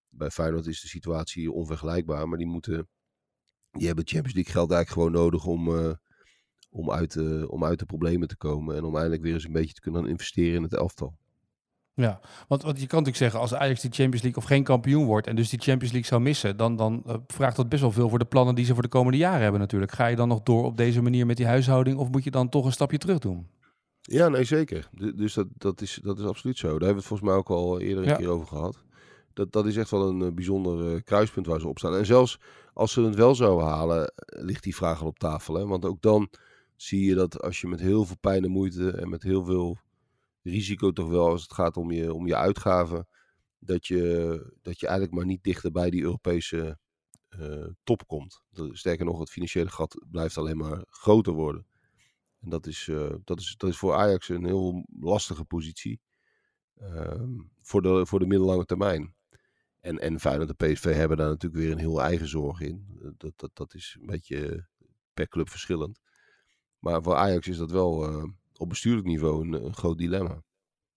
bij 0.09 0.29
Feyenoord 0.29 0.67
is 0.67 0.81
de 0.81 0.87
situatie 0.87 1.51
onvergelijkbaar, 1.51 2.27
maar 2.29 2.37
die 2.37 2.47
moeten 2.47 2.87
die 3.71 3.87
hebben 3.87 4.07
Champions 4.07 4.35
League 4.35 4.53
geld 4.53 4.71
eigenlijk 4.71 4.89
gewoon 4.89 5.23
nodig 5.23 5.45
om, 5.45 5.69
uh, 5.69 5.93
om, 6.69 6.91
uit, 6.91 7.15
uh, 7.15 7.51
om 7.51 7.63
uit 7.63 7.79
de 7.79 7.85
problemen 7.85 8.27
te 8.27 8.37
komen. 8.37 8.75
En 8.75 8.83
om 8.83 8.95
eindelijk 8.95 9.21
weer 9.21 9.33
eens 9.33 9.45
een 9.45 9.51
beetje 9.51 9.73
te 9.73 9.81
kunnen 9.81 10.07
investeren 10.07 10.55
in 10.55 10.63
het 10.63 10.73
elftal. 10.73 11.17
Ja, 11.95 12.19
want, 12.47 12.63
want 12.63 12.79
je 12.79 12.87
kan 12.87 13.03
natuurlijk 13.03 13.17
zeggen, 13.17 13.39
als 13.39 13.53
Ajax 13.53 13.81
die 13.81 13.91
Champions 13.91 14.21
League 14.21 14.43
of 14.43 14.49
geen 14.49 14.63
kampioen 14.63 15.05
wordt 15.05 15.27
en 15.27 15.35
dus 15.35 15.49
die 15.49 15.59
Champions 15.59 15.93
League 15.93 16.09
zou 16.09 16.21
missen, 16.21 16.57
dan, 16.57 16.75
dan 16.75 17.03
uh, 17.07 17.15
vraagt 17.27 17.55
dat 17.55 17.69
best 17.69 17.81
wel 17.81 17.91
veel 17.91 18.09
voor 18.09 18.19
de 18.19 18.25
plannen 18.25 18.55
die 18.55 18.65
ze 18.65 18.73
voor 18.73 18.81
de 18.81 18.87
komende 18.87 19.17
jaren 19.17 19.41
hebben 19.41 19.59
natuurlijk. 19.59 19.91
Ga 19.91 20.07
je 20.07 20.15
dan 20.15 20.27
nog 20.27 20.43
door 20.43 20.63
op 20.63 20.77
deze 20.77 21.01
manier 21.01 21.25
met 21.25 21.37
die 21.37 21.45
huishouding 21.45 21.97
of 21.97 22.09
moet 22.09 22.23
je 22.23 22.31
dan 22.31 22.49
toch 22.49 22.65
een 22.65 22.71
stapje 22.71 22.97
terug 22.97 23.19
doen? 23.19 23.47
Ja, 24.01 24.27
nee, 24.27 24.43
zeker. 24.43 24.89
Dus 25.15 25.33
dat, 25.33 25.47
dat, 25.57 25.81
is, 25.81 25.99
dat 26.03 26.19
is 26.19 26.25
absoluut 26.25 26.57
zo. 26.57 26.67
Daar 26.67 26.71
hebben 26.71 26.89
we 26.89 26.99
het 26.99 27.07
volgens 27.07 27.29
mij 27.29 27.37
ook 27.37 27.49
al 27.49 27.79
eerder 27.79 28.03
een 28.03 28.09
ja. 28.09 28.15
keer 28.15 28.29
over 28.29 28.47
gehad. 28.47 28.83
Dat, 29.33 29.51
dat 29.51 29.65
is 29.65 29.77
echt 29.77 29.89
wel 29.89 30.09
een 30.09 30.35
bijzonder 30.35 31.03
kruispunt 31.03 31.45
waar 31.45 31.59
ze 31.59 31.67
op 31.67 31.77
staan. 31.77 31.95
En 31.95 32.05
zelfs 32.05 32.39
als 32.73 32.91
ze 32.91 33.01
het 33.01 33.15
wel 33.15 33.35
zouden 33.35 33.67
halen, 33.67 34.13
ligt 34.25 34.63
die 34.63 34.75
vraag 34.75 35.01
al 35.01 35.07
op 35.07 35.19
tafel. 35.19 35.55
Hè? 35.55 35.65
Want 35.65 35.85
ook 35.85 36.01
dan 36.01 36.29
zie 36.75 37.05
je 37.05 37.15
dat 37.15 37.41
als 37.41 37.61
je 37.61 37.67
met 37.67 37.79
heel 37.79 38.05
veel 38.05 38.17
pijn 38.21 38.43
en 38.43 38.51
moeite 38.51 38.91
en 38.91 39.09
met 39.09 39.23
heel 39.23 39.43
veel 39.43 39.77
risico 40.49 40.91
toch 40.91 41.09
wel, 41.09 41.27
als 41.27 41.41
het 41.41 41.53
gaat 41.53 41.77
om 41.77 41.91
je, 41.91 42.13
om 42.13 42.27
je 42.27 42.35
uitgaven, 42.35 43.07
dat 43.59 43.87
je, 43.87 44.57
dat 44.61 44.79
je 44.79 44.87
eigenlijk 44.87 45.17
maar 45.17 45.25
niet 45.25 45.43
dichter 45.43 45.71
bij 45.71 45.89
die 45.89 46.01
Europese 46.01 46.77
uh, 47.39 47.67
top 47.83 48.07
komt. 48.07 48.41
Sterker 48.71 49.05
nog, 49.05 49.19
het 49.19 49.29
financiële 49.29 49.69
gat 49.69 50.05
blijft 50.09 50.37
alleen 50.37 50.57
maar 50.57 50.83
groter 50.89 51.33
worden. 51.33 51.67
En 52.39 52.49
dat 52.49 52.67
is, 52.67 52.87
uh, 52.87 53.13
dat 53.23 53.39
is, 53.39 53.55
dat 53.57 53.69
is 53.69 53.77
voor 53.77 53.93
Ajax 53.93 54.29
een 54.29 54.45
heel 54.45 54.85
lastige 54.99 55.45
positie. 55.45 56.01
Uh, 56.81 57.23
voor, 57.61 57.81
de, 57.81 58.05
voor 58.05 58.19
de 58.19 58.25
middellange 58.25 58.65
termijn. 58.65 59.15
En, 59.79 59.99
en 59.99 60.19
Feyenoord 60.19 60.53
en 60.55 60.73
PSV 60.73 60.93
hebben 60.93 61.17
daar 61.17 61.29
natuurlijk 61.29 61.61
weer 61.61 61.71
een 61.71 61.77
heel 61.77 62.01
eigen 62.01 62.27
zorg 62.27 62.59
in. 62.59 62.97
Eh, 63.01 63.09
dat, 63.17 63.33
dat, 63.35 63.51
dat 63.53 63.73
is 63.73 63.97
een 63.99 64.05
beetje 64.05 64.67
per 65.13 65.27
club 65.27 65.49
verschillend. 65.49 65.99
Maar 66.79 67.03
voor 67.03 67.15
Ajax 67.15 67.47
is 67.47 67.57
dat 67.57 67.71
wel 67.71 68.09
uh, 68.09 68.23
op 68.57 68.69
bestuurlijk 68.69 69.07
niveau 69.07 69.47
een, 69.47 69.65
een, 69.65 69.73
groot 69.73 69.97
dilemma. 69.97 70.41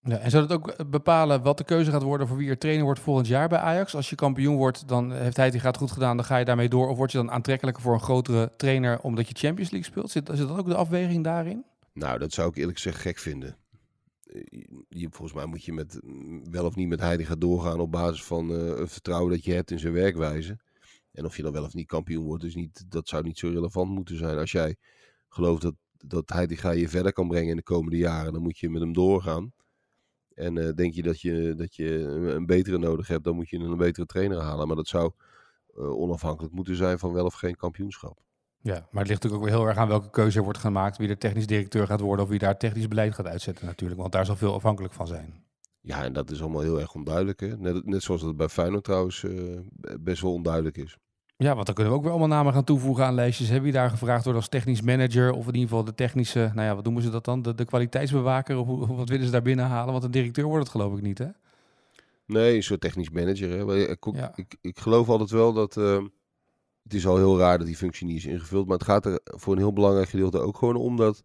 Ja, 0.01 0.17
en 0.17 0.31
zou 0.31 0.47
dat 0.47 0.57
ook 0.57 0.67
eh, 0.67 0.85
bepalen 0.85 1.43
wat 1.43 1.57
de 1.57 1.63
keuze 1.63 1.91
gaat 1.91 2.03
worden 2.03 2.27
voor 2.27 2.37
wie 2.37 2.49
er 2.49 2.57
trainer 2.57 2.83
wordt 2.83 2.99
volgend 2.99 3.27
jaar 3.27 3.49
bij 3.49 3.59
Ajax? 3.59 3.95
Als 3.95 4.09
je 4.09 4.15
kampioen 4.15 4.55
wordt, 4.55 4.87
dan 4.87 5.11
heeft 5.11 5.37
hij 5.37 5.51
die 5.51 5.59
gaat 5.59 5.77
goed 5.77 5.91
gedaan, 5.91 6.17
dan 6.17 6.25
ga 6.25 6.37
je 6.37 6.45
daarmee 6.45 6.69
door. 6.69 6.87
Of 6.87 6.97
word 6.97 7.11
je 7.11 7.17
dan 7.17 7.31
aantrekkelijker 7.31 7.83
voor 7.83 7.93
een 7.93 7.99
grotere 7.99 8.51
trainer 8.57 8.99
omdat 9.01 9.27
je 9.27 9.35
Champions 9.37 9.71
League 9.71 9.91
speelt? 9.91 10.11
Zit, 10.11 10.29
zit 10.33 10.47
dat 10.47 10.57
ook 10.57 10.67
de 10.67 10.75
afweging 10.75 11.23
daarin? 11.23 11.65
Nou, 11.93 12.19
dat 12.19 12.31
zou 12.31 12.49
ik 12.49 12.55
eerlijk 12.55 12.77
gezegd 12.77 12.99
gek 12.99 13.17
vinden 13.17 13.57
je, 14.89 15.07
volgens 15.09 15.33
mij 15.33 15.45
moet 15.45 15.65
je 15.65 15.73
met, 15.73 15.99
wel 16.49 16.65
of 16.65 16.75
niet 16.75 16.87
met 16.87 16.99
Heidegger 16.99 17.39
doorgaan 17.39 17.79
op 17.79 17.91
basis 17.91 18.23
van 18.23 18.51
uh, 18.51 18.57
een 18.57 18.87
vertrouwen 18.87 19.31
dat 19.31 19.43
je 19.43 19.53
hebt 19.53 19.71
in 19.71 19.79
zijn 19.79 19.93
werkwijze. 19.93 20.57
En 21.11 21.25
of 21.25 21.35
je 21.35 21.43
dan 21.43 21.51
wel 21.51 21.63
of 21.63 21.73
niet 21.73 21.87
kampioen 21.87 22.25
wordt, 22.25 22.43
is 22.43 22.55
niet, 22.55 22.91
dat 22.91 23.07
zou 23.07 23.23
niet 23.23 23.37
zo 23.37 23.47
relevant 23.47 23.89
moeten 23.89 24.17
zijn. 24.17 24.37
Als 24.37 24.51
jij 24.51 24.75
gelooft 25.29 25.61
dat, 25.61 25.75
dat 26.05 26.29
Heidegger 26.29 26.77
je 26.77 26.89
verder 26.89 27.13
kan 27.13 27.27
brengen 27.27 27.49
in 27.49 27.55
de 27.55 27.63
komende 27.63 27.97
jaren, 27.97 28.33
dan 28.33 28.41
moet 28.41 28.57
je 28.57 28.69
met 28.69 28.81
hem 28.81 28.93
doorgaan. 28.93 29.53
En 30.33 30.55
uh, 30.55 30.73
denk 30.73 30.93
je 30.93 31.01
dat, 31.01 31.21
je 31.21 31.53
dat 31.57 31.75
je 31.75 31.89
een 32.35 32.45
betere 32.45 32.77
nodig 32.77 33.07
hebt, 33.07 33.23
dan 33.23 33.35
moet 33.35 33.49
je 33.49 33.57
een 33.57 33.77
betere 33.77 34.05
trainer 34.05 34.39
halen. 34.39 34.67
Maar 34.67 34.75
dat 34.75 34.87
zou 34.87 35.11
uh, 35.77 35.99
onafhankelijk 35.99 36.53
moeten 36.53 36.75
zijn 36.75 36.99
van 36.99 37.13
wel 37.13 37.25
of 37.25 37.33
geen 37.33 37.55
kampioenschap. 37.55 38.19
Ja, 38.61 38.73
maar 38.73 39.01
het 39.01 39.07
ligt 39.07 39.23
natuurlijk 39.23 39.33
ook 39.33 39.49
weer 39.49 39.57
heel 39.57 39.67
erg 39.67 39.77
aan 39.77 39.87
welke 39.87 40.09
keuze 40.09 40.37
er 40.37 40.43
wordt 40.43 40.59
gemaakt. 40.59 40.97
Wie 40.97 41.09
er 41.09 41.17
technisch 41.17 41.47
directeur 41.47 41.87
gaat 41.87 41.99
worden 41.99 42.25
of 42.25 42.31
wie 42.31 42.39
daar 42.39 42.57
technisch 42.57 42.87
beleid 42.87 43.15
gaat 43.15 43.27
uitzetten 43.27 43.65
natuurlijk. 43.65 43.99
Want 43.99 44.11
daar 44.11 44.25
zal 44.25 44.35
veel 44.35 44.53
afhankelijk 44.53 44.93
van 44.93 45.07
zijn. 45.07 45.43
Ja, 45.81 46.03
en 46.03 46.13
dat 46.13 46.31
is 46.31 46.41
allemaal 46.41 46.61
heel 46.61 46.79
erg 46.79 46.95
onduidelijk. 46.95 47.39
Hè? 47.39 47.57
Net, 47.57 47.85
net 47.85 48.03
zoals 48.03 48.21
dat 48.21 48.37
bij 48.37 48.49
Feyenoord 48.49 48.83
trouwens 48.83 49.23
uh, 49.23 49.59
best 49.99 50.21
wel 50.21 50.33
onduidelijk 50.33 50.77
is. 50.77 50.97
Ja, 51.43 51.53
want 51.53 51.65
dan 51.65 51.75
kunnen 51.75 51.93
we 51.93 51.97
ook 51.97 52.03
weer 52.03 52.13
allemaal 52.13 52.37
namen 52.37 52.53
gaan 52.53 52.63
toevoegen 52.63 53.05
aan 53.05 53.13
lijstjes. 53.13 53.49
Heb 53.49 53.65
je 53.65 53.71
daar 53.71 53.89
gevraagd 53.89 54.23
wordt 54.23 54.39
als 54.39 54.47
technisch 54.47 54.81
manager 54.81 55.31
of 55.31 55.47
in 55.47 55.53
ieder 55.53 55.69
geval 55.69 55.83
de 55.83 55.95
technische, 55.95 56.51
nou 56.53 56.67
ja, 56.67 56.75
wat 56.75 56.83
noemen 56.83 57.03
ze 57.03 57.09
dat 57.09 57.25
dan? 57.25 57.41
De, 57.41 57.55
de 57.55 57.65
kwaliteitsbewaker 57.65 58.57
of, 58.57 58.67
of 58.67 58.87
wat 58.87 59.09
willen 59.09 59.25
ze 59.25 59.31
daar 59.31 59.41
binnen 59.41 59.65
halen? 59.65 59.91
Want 59.91 60.03
een 60.03 60.11
directeur 60.11 60.45
wordt 60.45 60.63
het 60.63 60.71
geloof 60.71 60.97
ik 60.97 61.01
niet, 61.01 61.17
hè? 61.17 61.27
Nee, 62.25 62.55
een 62.55 62.63
soort 62.63 62.81
technisch 62.81 63.09
manager. 63.09 63.49
Hè? 63.49 63.89
Ik, 63.89 64.05
ja. 64.13 64.31
ik, 64.35 64.55
ik, 64.61 64.79
geloof 64.79 65.09
altijd 65.09 65.29
wel 65.29 65.53
dat... 65.53 65.75
Uh, 65.75 66.03
het 66.83 66.93
is 66.93 67.07
al 67.07 67.17
heel 67.17 67.37
raar 67.37 67.57
dat 67.57 67.67
die 67.67 67.75
functie 67.75 68.07
niet 68.07 68.17
is 68.17 68.25
ingevuld. 68.25 68.67
Maar 68.67 68.77
het 68.77 68.87
gaat 68.87 69.05
er 69.05 69.19
voor 69.23 69.53
een 69.53 69.59
heel 69.59 69.73
belangrijk 69.73 70.09
gedeelte 70.09 70.39
ook 70.39 70.57
gewoon 70.57 70.75
om 70.75 70.95
dat, 70.95 71.23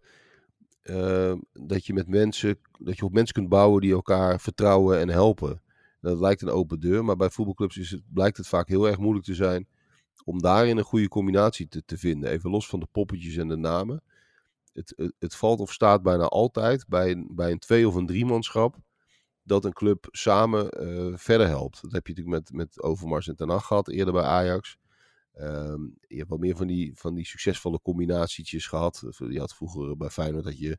uh, 0.83 1.33
dat 1.53 1.87
je 1.87 1.93
met 1.93 2.09
mensen, 2.09 2.59
dat 2.79 2.97
je 2.97 3.05
op 3.05 3.13
mensen 3.13 3.35
kunt 3.35 3.49
bouwen 3.49 3.81
die 3.81 3.93
elkaar 3.93 4.41
vertrouwen 4.41 4.99
en 4.99 5.09
helpen. 5.09 5.61
Dat 6.01 6.19
lijkt 6.19 6.43
een 6.43 6.51
open 6.51 6.81
deur, 6.81 7.05
maar 7.05 7.17
bij 7.17 7.31
voetbalclubs 7.31 7.77
is 7.77 7.91
het, 7.91 8.03
blijkt 8.13 8.37
het 8.37 8.47
vaak 8.47 8.69
heel 8.69 8.87
erg 8.87 8.99
moeilijk 8.99 9.25
te 9.25 9.35
zijn 9.35 9.67
om 10.25 10.41
daarin 10.41 10.77
een 10.77 10.85
goede 10.85 11.09
combinatie 11.09 11.69
te, 11.69 11.83
te 11.85 11.99
vinden. 11.99 12.31
Even 12.31 12.51
los 12.51 12.69
van 12.69 12.81
de 12.81 12.89
poppetjes 12.93 13.37
en 13.37 13.49
de 13.49 13.57
namen. 13.57 14.03
Het, 14.73 15.13
het, 15.19 15.35
valt 15.35 15.61
of 15.61 15.73
staat 15.73 16.03
bijna 16.03 16.25
altijd 16.25 16.85
bij 16.89 17.11
een, 17.11 17.29
bij 17.31 17.51
een 17.51 17.59
twee- 17.59 17.89
of 17.89 17.95
een 17.95 18.07
driemanschap 18.07 18.77
dat 19.43 19.65
een 19.65 19.73
club 19.73 20.09
samen 20.11 20.83
uh, 20.83 21.17
verder 21.17 21.47
helpt. 21.47 21.83
Dat 21.83 21.93
heb 21.93 22.07
je 22.07 22.15
natuurlijk 22.15 22.45
met, 22.45 22.57
met 22.57 22.83
Overmars 22.83 23.29
en 23.29 23.37
Ten 23.37 23.49
Hag 23.49 23.67
gehad, 23.67 23.89
eerder 23.89 24.13
bij 24.13 24.23
Ajax. 24.23 24.77
Um, 25.41 25.97
je 26.07 26.17
hebt 26.17 26.29
wel 26.29 26.39
meer 26.39 26.57
van 26.57 26.67
die, 26.67 26.93
van 26.95 27.15
die 27.15 27.27
succesvolle 27.27 27.81
combinatietjes 27.81 28.67
gehad. 28.67 29.07
Je 29.29 29.39
had 29.39 29.55
vroeger 29.55 29.97
bij 29.97 30.11
Feyenoord 30.11 30.45
dat 30.45 30.59
je 30.59 30.79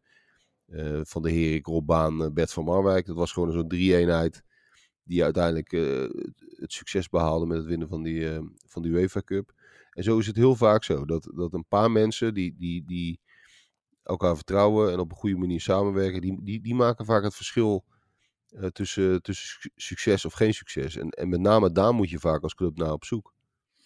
uh, 0.68 1.00
van 1.04 1.22
de 1.22 1.32
Herik, 1.32 1.66
Robbaan, 1.66 2.22
uh, 2.22 2.28
Bert 2.34 2.54
van 2.54 2.64
Marwijk. 2.64 3.06
Dat 3.06 3.16
was 3.16 3.32
gewoon 3.32 3.52
zo'n 3.52 3.68
drie-eenheid 3.68 4.44
die 5.06 5.24
uiteindelijk 5.24 5.72
uh, 5.72 6.10
het 6.56 6.74
succes 6.74 7.10
behaalde 7.10 7.46
met 7.46 7.58
het 7.58 7.66
winnen 7.66 7.88
van 7.88 8.04
die, 8.04 8.40
van 8.68 8.82
die 8.82 8.92
UEFA 8.92 9.22
Cup. 9.22 9.54
En 9.92 10.04
zo 10.04 10.18
is 10.18 10.28
het 10.28 10.36
heel 10.36 10.56
vaak 10.56 10.84
zo. 10.84 11.06
Dat, 11.06 11.32
dat 11.36 11.54
een 11.54 11.66
paar 11.68 11.92
mensen 11.92 12.34
die, 12.34 12.56
die, 12.58 12.86
die 12.86 13.20
elkaar 14.04 14.36
vertrouwen 14.36 14.92
en 14.92 15.00
op 15.00 15.12
een 15.12 15.18
goede 15.18 15.38
manier 15.38 15.62
samenwerken, 15.62 16.22
die, 16.22 16.44
die, 16.44 16.62
die 16.62 16.76
maken 16.76 17.06
vaak 17.06 17.24
het 17.24 17.36
verschil 17.36 17.86
tussen, 18.72 19.22
tussen 19.22 19.72
succes 19.76 20.26
of 20.26 20.34
geen 20.34 20.54
succes. 20.54 20.98
En, 20.98 21.10
en 21.10 21.30
met 21.30 21.40
name 21.40 21.72
daar 21.72 21.94
moet 21.94 22.10
je 22.10 22.20
vaak 22.20 22.44
als 22.44 22.56
club 22.56 22.78
naar 22.78 22.92
op 22.92 23.06
zoek. 23.06 23.34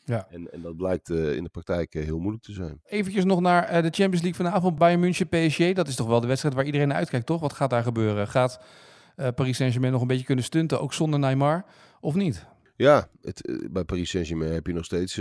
Ja. 0.05 0.27
En, 0.29 0.51
en 0.51 0.61
dat 0.61 0.77
blijkt 0.77 1.09
uh, 1.09 1.35
in 1.35 1.43
de 1.43 1.49
praktijk 1.49 1.95
uh, 1.95 2.03
heel 2.03 2.19
moeilijk 2.19 2.43
te 2.43 2.53
zijn. 2.53 2.81
Eventjes 2.83 3.23
nog 3.23 3.39
naar 3.39 3.65
de 3.65 3.89
Champions 3.89 4.21
League 4.21 4.45
vanavond. 4.45 4.77
Bayern 4.77 4.99
München, 4.99 5.27
PSG. 5.29 5.73
Dat 5.73 5.87
is 5.87 5.95
toch 5.95 6.07
wel 6.07 6.19
de 6.19 6.27
wedstrijd 6.27 6.55
waar 6.55 6.65
iedereen 6.65 6.87
naar 6.87 6.97
uitkijkt, 6.97 7.25
toch? 7.25 7.41
Wat 7.41 7.53
gaat 7.53 7.69
daar 7.69 7.83
gebeuren? 7.83 8.27
Gaat 8.27 8.59
Paris 9.35 9.57
Saint-Germain 9.57 9.93
nog 9.93 10.01
een 10.01 10.07
beetje 10.07 10.25
kunnen 10.25 10.43
stunten, 10.43 10.81
ook 10.81 10.93
zonder 10.93 11.19
Neymar, 11.19 11.65
of 12.01 12.15
niet? 12.15 12.45
Ja, 12.75 13.09
het, 13.21 13.67
bij 13.71 13.83
Paris 13.83 14.09
Saint-Germain 14.09 14.53
heb 14.53 14.67
je 14.67 14.73
nog 14.73 14.85
steeds 14.85 15.15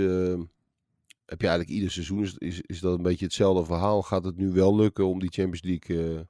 heb 1.24 1.40
je 1.40 1.46
eigenlijk 1.46 1.76
ieder 1.76 1.90
seizoen 1.90 2.22
is, 2.22 2.34
is, 2.38 2.61
is 2.61 2.80
dat 2.80 2.96
een 2.96 3.02
beetje 3.02 3.24
hetzelfde 3.24 3.64
verhaal. 3.64 4.02
Gaat 4.02 4.24
het 4.24 4.37
nu 4.37 4.52
wel 4.52 4.76
lukken 4.76 5.06
om 5.06 5.18
die 5.18 5.30
Champions 5.32 5.62
League 5.62 6.26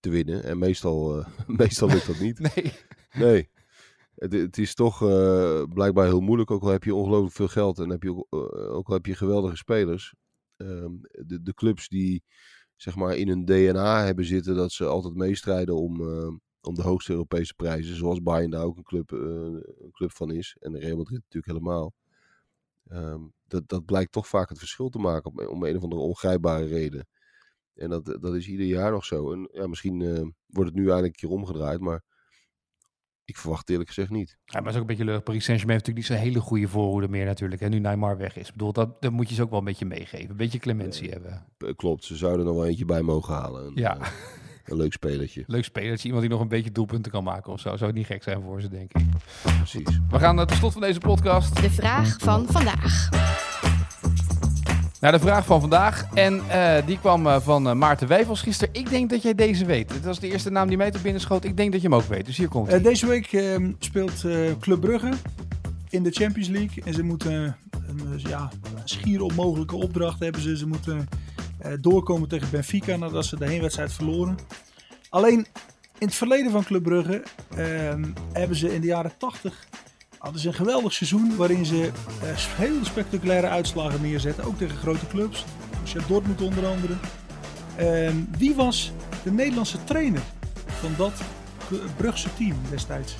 te 0.00 0.10
winnen? 0.10 0.44
En 0.44 0.58
meestal, 0.58 1.24
meestal 1.46 1.88
lukt 1.88 2.06
dat 2.06 2.18
niet. 2.18 2.38
nee. 2.38 2.72
Nee. 3.12 3.50
Het, 4.14 4.32
het, 4.32 4.58
is 4.58 4.74
toch 4.74 4.98
blijkbaar 5.68 6.06
heel 6.06 6.20
moeilijk. 6.20 6.50
Ook 6.50 6.62
al 6.62 6.68
heb 6.68 6.84
je 6.84 6.94
ongelooflijk 6.94 7.34
veel 7.34 7.48
geld 7.48 7.78
en 7.78 7.90
heb 7.90 8.02
je, 8.02 8.26
ook 8.70 8.88
al 8.88 8.94
heb 8.94 9.06
je 9.06 9.14
geweldige 9.14 9.56
spelers. 9.56 10.14
Ehm, 10.56 10.92
de, 11.00 11.42
de 11.42 11.54
clubs 11.54 11.88
die 11.88 12.22
zeg 12.76 12.96
maar 12.96 13.16
in 13.16 13.28
hun 13.28 13.44
DNA 13.44 14.04
hebben 14.04 14.24
zitten 14.24 14.56
dat 14.56 14.72
ze 14.72 14.84
altijd 14.84 15.14
meestrijden 15.14 15.76
om, 15.76 16.00
om 16.60 16.74
de 16.74 16.82
hoogste 16.82 17.12
Europese 17.12 17.54
prijzen. 17.54 17.96
Zoals 17.96 18.22
Bayern 18.22 18.50
daar 18.50 18.64
ook 18.64 18.76
een 18.76 18.82
club, 18.82 19.10
een 19.10 19.90
club 19.92 20.12
van 20.12 20.30
is. 20.30 20.56
En 20.60 20.72
de 20.72 20.78
Real 20.78 20.96
Madrid 20.96 21.20
natuurlijk 21.22 21.46
helemaal. 21.46 21.94
Ehm, 22.88 23.20
dat, 23.46 23.68
dat 23.68 23.84
blijkt 23.84 24.12
toch 24.12 24.28
vaak 24.28 24.48
het 24.48 24.58
verschil 24.58 24.88
te 24.88 24.98
maken 24.98 25.30
om, 25.30 25.46
om 25.46 25.64
een 25.64 25.76
of 25.76 25.82
andere 25.82 26.02
ongrijpbare 26.02 26.66
reden. 26.66 27.08
En 27.74 27.90
dat, 27.90 28.04
dat 28.20 28.34
is 28.34 28.48
ieder 28.48 28.66
jaar 28.66 28.90
nog 28.90 29.04
zo. 29.04 29.32
En 29.32 29.48
ja, 29.52 29.66
misschien 29.66 30.00
uh, 30.00 30.20
wordt 30.46 30.70
het 30.70 30.78
nu 30.78 30.84
eindelijk 30.84 31.06
een 31.06 31.28
keer 31.28 31.36
omgedraaid, 31.36 31.80
maar 31.80 32.02
ik 33.24 33.36
verwacht 33.36 33.70
eerlijk 33.70 33.88
gezegd 33.88 34.10
niet. 34.10 34.38
Ja, 34.44 34.60
maar 34.60 34.62
het 34.62 34.68
is 34.68 34.74
ook 34.74 34.80
een 34.80 34.96
beetje 34.96 35.04
leuk. 35.04 35.24
Paris 35.24 35.44
Saint-Germain 35.44 35.78
heeft 35.78 35.88
natuurlijk 35.88 35.96
niet 35.96 36.18
zo'n 36.18 36.32
hele 36.32 36.46
goede 36.46 36.68
voorhoede 36.68 37.08
meer 37.08 37.24
natuurlijk. 37.24 37.60
En 37.60 37.70
nu 37.70 37.78
Neymar 37.78 38.16
weg 38.16 38.36
is. 38.36 38.46
Ik 38.46 38.52
bedoel, 38.52 38.72
dat, 38.72 39.02
dat 39.02 39.12
moet 39.12 39.28
je 39.28 39.34
ze 39.34 39.42
ook 39.42 39.50
wel 39.50 39.58
een 39.58 39.64
beetje 39.64 39.86
meegeven. 39.86 40.30
Een 40.30 40.36
beetje 40.36 40.58
clementie 40.58 41.10
hebben. 41.10 41.46
Klopt, 41.76 42.04
ze 42.04 42.16
zouden 42.16 42.40
er 42.40 42.46
nog 42.46 42.56
wel 42.56 42.66
eentje 42.66 42.84
bij 42.84 43.02
mogen 43.02 43.34
halen. 43.34 43.72
ja. 43.74 43.96
Uh, 43.96 44.06
een 44.70 44.76
leuk 44.76 44.92
spelertje. 44.92 45.44
Leuk 45.46 45.64
spelertje. 45.64 46.04
Iemand 46.04 46.22
die 46.22 46.32
nog 46.32 46.40
een 46.40 46.48
beetje 46.48 46.72
doelpunten 46.72 47.12
kan 47.12 47.24
maken 47.24 47.52
of 47.52 47.60
zo. 47.60 47.76
Zou 47.76 47.86
het 47.86 47.94
niet 47.94 48.06
gek 48.06 48.22
zijn 48.22 48.42
voor 48.42 48.60
ze, 48.60 48.68
denk 48.68 48.92
ik. 48.92 49.04
Precies. 49.56 50.00
We 50.10 50.18
gaan 50.18 50.34
naar 50.34 50.46
de 50.46 50.54
slot 50.54 50.72
van 50.72 50.80
deze 50.80 50.98
podcast. 50.98 51.62
De 51.62 51.70
vraag 51.70 52.16
van 52.18 52.46
vandaag. 52.48 53.08
Naar 55.00 55.12
de 55.12 55.18
vraag 55.18 55.46
van 55.46 55.60
vandaag. 55.60 56.06
En 56.14 56.34
uh, 56.34 56.74
die 56.86 56.98
kwam 56.98 57.26
uh, 57.26 57.40
van 57.40 57.66
uh, 57.66 57.72
Maarten 57.72 58.08
Wijfels 58.08 58.42
gisteren. 58.42 58.74
Ik 58.74 58.90
denk 58.90 59.10
dat 59.10 59.22
jij 59.22 59.34
deze 59.34 59.64
weet. 59.64 59.88
Dit 59.88 60.04
was 60.04 60.20
de 60.20 60.30
eerste 60.30 60.50
naam 60.50 60.68
die 60.68 60.76
mij 60.76 60.90
te 60.90 60.98
binnen 60.98 61.20
schoot. 61.20 61.44
Ik 61.44 61.56
denk 61.56 61.72
dat 61.72 61.80
je 61.82 61.88
hem 61.88 61.96
ook 61.96 62.04
weet. 62.04 62.26
Dus 62.26 62.36
hier 62.36 62.48
komt 62.48 62.68
hij. 62.68 62.80
deze 62.80 63.06
week 63.06 63.32
ehm, 63.32 63.72
speelt 63.78 64.24
Club 64.60 64.80
Brugge 64.80 65.10
in 65.88 66.02
de 66.02 66.10
Champions 66.10 66.48
League. 66.48 66.84
En 66.84 66.94
ze 66.94 67.02
moeten 67.02 67.56
een 67.86 68.20
ja, 68.28 68.50
schier 68.84 69.22
onmogelijke 69.22 69.76
opdracht 69.76 70.20
hebben 70.20 70.42
ze. 70.42 70.56
Ze 70.56 70.66
moeten 70.66 71.08
doorkomen 71.80 72.28
tegen 72.28 72.50
Benfica 72.50 72.96
nadat 72.96 73.24
ze 73.24 73.36
de 73.36 73.46
heenwedstrijd 73.46 73.92
verloren. 73.92 74.38
Alleen 75.08 75.46
in 75.98 76.06
het 76.06 76.14
verleden 76.14 76.52
van 76.52 76.64
Club 76.64 76.82
Brugge 76.82 77.22
ehm, 77.56 78.04
hebben 78.32 78.56
ze 78.56 78.74
in 78.74 78.80
de 78.80 78.86
jaren 78.86 79.12
80 79.18 79.66
hadden 80.18 80.40
ze 80.40 80.48
een 80.48 80.54
geweldig 80.54 80.92
seizoen 80.92 81.36
waarin 81.36 81.64
ze 81.64 81.76
uh, 81.76 82.36
hele 82.36 82.84
spectaculaire 82.84 83.48
uitslagen 83.48 84.02
neerzetten. 84.02 84.44
Ook 84.44 84.58
tegen 84.58 84.76
grote 84.76 85.06
clubs. 85.06 85.44
Borussia 85.70 86.00
Dortmund 86.08 86.40
onder 86.40 86.66
andere. 86.66 86.94
Uh, 87.80 88.10
wie 88.38 88.54
was 88.54 88.92
de 89.22 89.32
Nederlandse 89.32 89.84
trainer 89.84 90.22
van 90.66 90.90
dat 90.96 91.12
Brugse 91.96 92.28
team 92.34 92.56
destijds? 92.70 93.16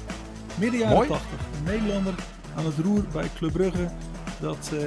Midden 0.54 0.78
jaren 0.78 0.94
Mooi. 0.94 1.08
80. 1.08 1.28
Een 1.30 1.64
Nederlander 1.64 2.14
aan 2.56 2.64
het 2.64 2.78
roer 2.78 3.04
bij 3.12 3.30
Club 3.36 3.52
Brugge. 3.52 3.88
Dat, 4.40 4.70
uh, 4.72 4.80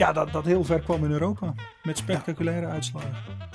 ja, 0.00 0.12
dat, 0.12 0.32
dat 0.32 0.44
heel 0.44 0.64
ver 0.64 0.80
kwam 0.80 1.04
in 1.04 1.10
Europa. 1.10 1.54
Met 1.82 1.98
spectaculaire 1.98 2.66
uitslagen. 2.66 3.14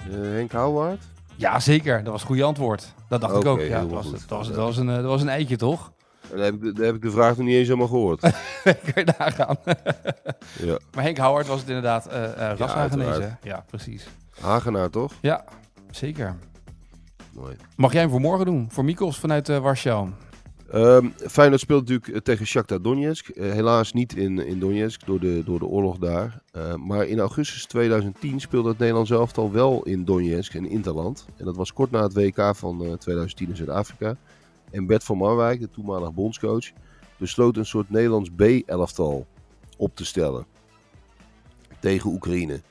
Uh, 0.10 0.15
Henk 0.15 0.51
Houwaard? 0.51 1.03
Ja, 1.36 1.60
zeker. 1.60 2.03
Dat 2.03 2.12
was 2.12 2.21
een 2.21 2.27
goede 2.27 2.43
antwoord. 2.43 2.93
Dat 3.08 3.21
dacht 3.21 3.34
okay, 3.34 3.53
ik 3.53 3.60
ook. 3.60 3.67
Ja, 3.67 3.79
dat, 3.79 3.89
was, 3.89 4.12
dat, 4.12 4.25
was, 4.27 4.47
dat, 4.47 4.55
was 4.55 4.77
een, 4.77 4.86
dat 4.86 5.03
was 5.03 5.21
een 5.21 5.29
eitje, 5.29 5.55
toch? 5.55 5.91
Dan 6.29 6.39
heb, 6.39 6.53
ik, 6.53 6.75
dan 6.75 6.86
heb 6.86 6.95
ik 6.95 7.01
de 7.01 7.12
vraag 7.12 7.38
nog 7.38 7.45
niet 7.45 7.55
eens 7.55 7.67
helemaal 7.67 7.88
gehoord. 7.88 8.19
Kun 8.63 8.93
je 8.93 9.13
nagaan. 9.17 9.58
ja. 10.69 10.77
Maar 10.93 11.03
Henk 11.03 11.17
Howard 11.17 11.47
was 11.47 11.60
het 11.60 11.67
inderdaad 11.67 12.08
uh, 12.08 12.13
uh. 12.13 12.58
Ja, 12.58 13.38
ja, 13.41 13.65
precies. 13.67 14.08
Hagenaar, 14.39 14.89
toch? 14.89 15.12
Ja, 15.21 15.43
zeker. 15.91 16.36
Mooi. 17.34 17.55
Mag 17.75 17.91
jij 17.91 18.01
hem 18.01 18.10
voor 18.10 18.21
morgen 18.21 18.45
doen? 18.45 18.67
Voor 18.71 18.86
Mikos 18.86 19.19
vanuit 19.19 19.49
uh, 19.49 19.58
Warschau. 19.58 20.10
Um, 20.73 21.13
Feyenoord 21.28 21.62
speelt 21.62 21.89
natuurlijk 21.89 22.23
tegen 22.23 22.47
Shakhtar 22.47 22.82
Donetsk. 22.82 23.30
Uh, 23.30 23.51
helaas 23.51 23.93
niet 23.93 24.15
in, 24.15 24.39
in 24.39 24.60
Donetsk 24.60 25.06
door 25.06 25.19
de, 25.19 25.41
door 25.45 25.60
de 25.60 25.65
oorlog 25.65 25.97
daar. 25.97 26.41
Uh, 26.58 26.75
maar 26.75 27.08
in 27.08 27.19
augustus 27.19 27.65
2010 27.65 28.39
speelde 28.39 28.69
het 28.69 28.78
Nederlands 28.78 29.12
elftal 29.12 29.51
wel 29.51 29.84
in 29.84 30.06
Donetsk 30.06 30.54
en 30.54 30.69
Interland. 30.69 31.25
En 31.38 31.45
dat 31.45 31.56
was 31.56 31.73
kort 31.73 31.91
na 31.91 32.04
het 32.04 32.13
WK 32.13 32.56
van 32.56 32.82
uh, 32.82 32.93
2010 32.93 33.49
in 33.49 33.56
Zuid-Afrika. 33.56 34.17
En 34.71 34.86
Bert 34.86 35.04
van 35.04 35.17
Marwijk, 35.17 35.60
de 35.60 35.69
toenmalige 35.69 36.12
bondscoach, 36.12 36.71
besloot 37.17 37.58
een 37.58 37.65
soort 37.65 37.89
Nederlands 37.89 38.30
B-elftal 38.36 39.25
op 39.78 39.95
te 39.95 40.06
stellen 40.06 40.45
tegen 41.80 42.12
Oekraïne. 42.12 42.62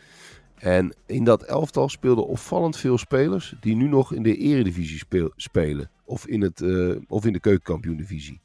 En 0.55 0.95
in 1.07 1.25
dat 1.25 1.43
elftal 1.43 1.89
speelden 1.89 2.27
opvallend 2.27 2.77
veel 2.77 2.99
spelers 2.99 3.55
die 3.61 3.77
nu 3.77 3.89
nog 3.89 4.13
in 4.13 4.23
de 4.23 4.37
eredivisie 4.37 5.03
spelen. 5.37 5.91
Of 6.05 6.27
in, 6.27 6.43
het, 6.43 6.61
uh, 6.61 6.97
of 7.07 7.27
in 7.27 7.33
de 7.33 7.41
keukenkampioen-divisie. 7.41 8.41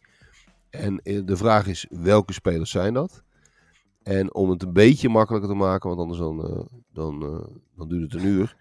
En 0.69 1.01
uh, 1.03 1.21
de 1.25 1.37
vraag 1.37 1.67
is, 1.67 1.85
welke 1.89 2.33
spelers 2.33 2.71
zijn 2.71 2.93
dat? 2.93 3.23
En 4.03 4.33
om 4.33 4.49
het 4.49 4.63
een 4.63 4.73
beetje 4.73 5.09
makkelijker 5.09 5.49
te 5.49 5.55
maken, 5.55 5.89
want 5.89 6.01
anders 6.01 6.19
dan, 6.19 6.51
uh, 6.51 6.65
dan, 6.93 7.19
dan 7.75 7.89
duurt 7.89 8.13
het 8.13 8.21
een 8.21 8.27
uur. 8.27 8.55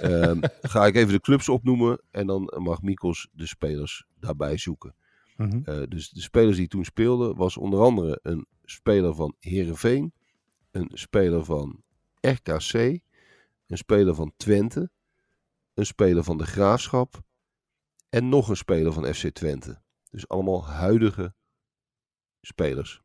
Ehm, 0.00 0.40
ga 0.62 0.86
ik 0.86 0.94
even 0.94 1.12
de 1.12 1.20
clubs 1.20 1.48
opnoemen 1.48 2.02
en 2.10 2.26
dan 2.26 2.52
mag 2.56 2.82
Mikos 2.82 3.28
de 3.32 3.46
spelers 3.46 4.06
daarbij 4.20 4.56
zoeken. 4.56 4.94
Mhm. 5.36 5.48
Mm 5.48 5.62
-hmm. 5.64 5.88
dus 5.88 6.10
de 6.10 6.20
spelers 6.20 6.56
die 6.56 6.68
toen 6.68 6.84
speelden 6.84 7.36
was 7.36 7.56
onder 7.56 7.80
andere 7.80 8.18
een 8.22 8.46
speler 8.64 9.14
van 9.14 9.34
Herenveen, 9.38 10.12
een 10.70 10.90
speler 10.92 11.44
van 11.44 11.82
RKC, 12.20 12.72
een 13.66 13.78
speler 13.78 14.14
van 14.14 14.32
Twente, 14.36 14.90
een 15.74 15.86
speler 15.86 16.24
van 16.24 16.38
de 16.38 16.46
Graafschap 16.46 17.22
en 18.14 18.28
nog 18.28 18.48
een 18.48 18.56
speler 18.56 18.92
van 18.92 19.14
FC 19.14 19.28
Twente. 19.28 19.80
Dus 20.10 20.28
allemaal 20.28 20.66
huidige 20.66 21.34
spelers. 22.40 23.02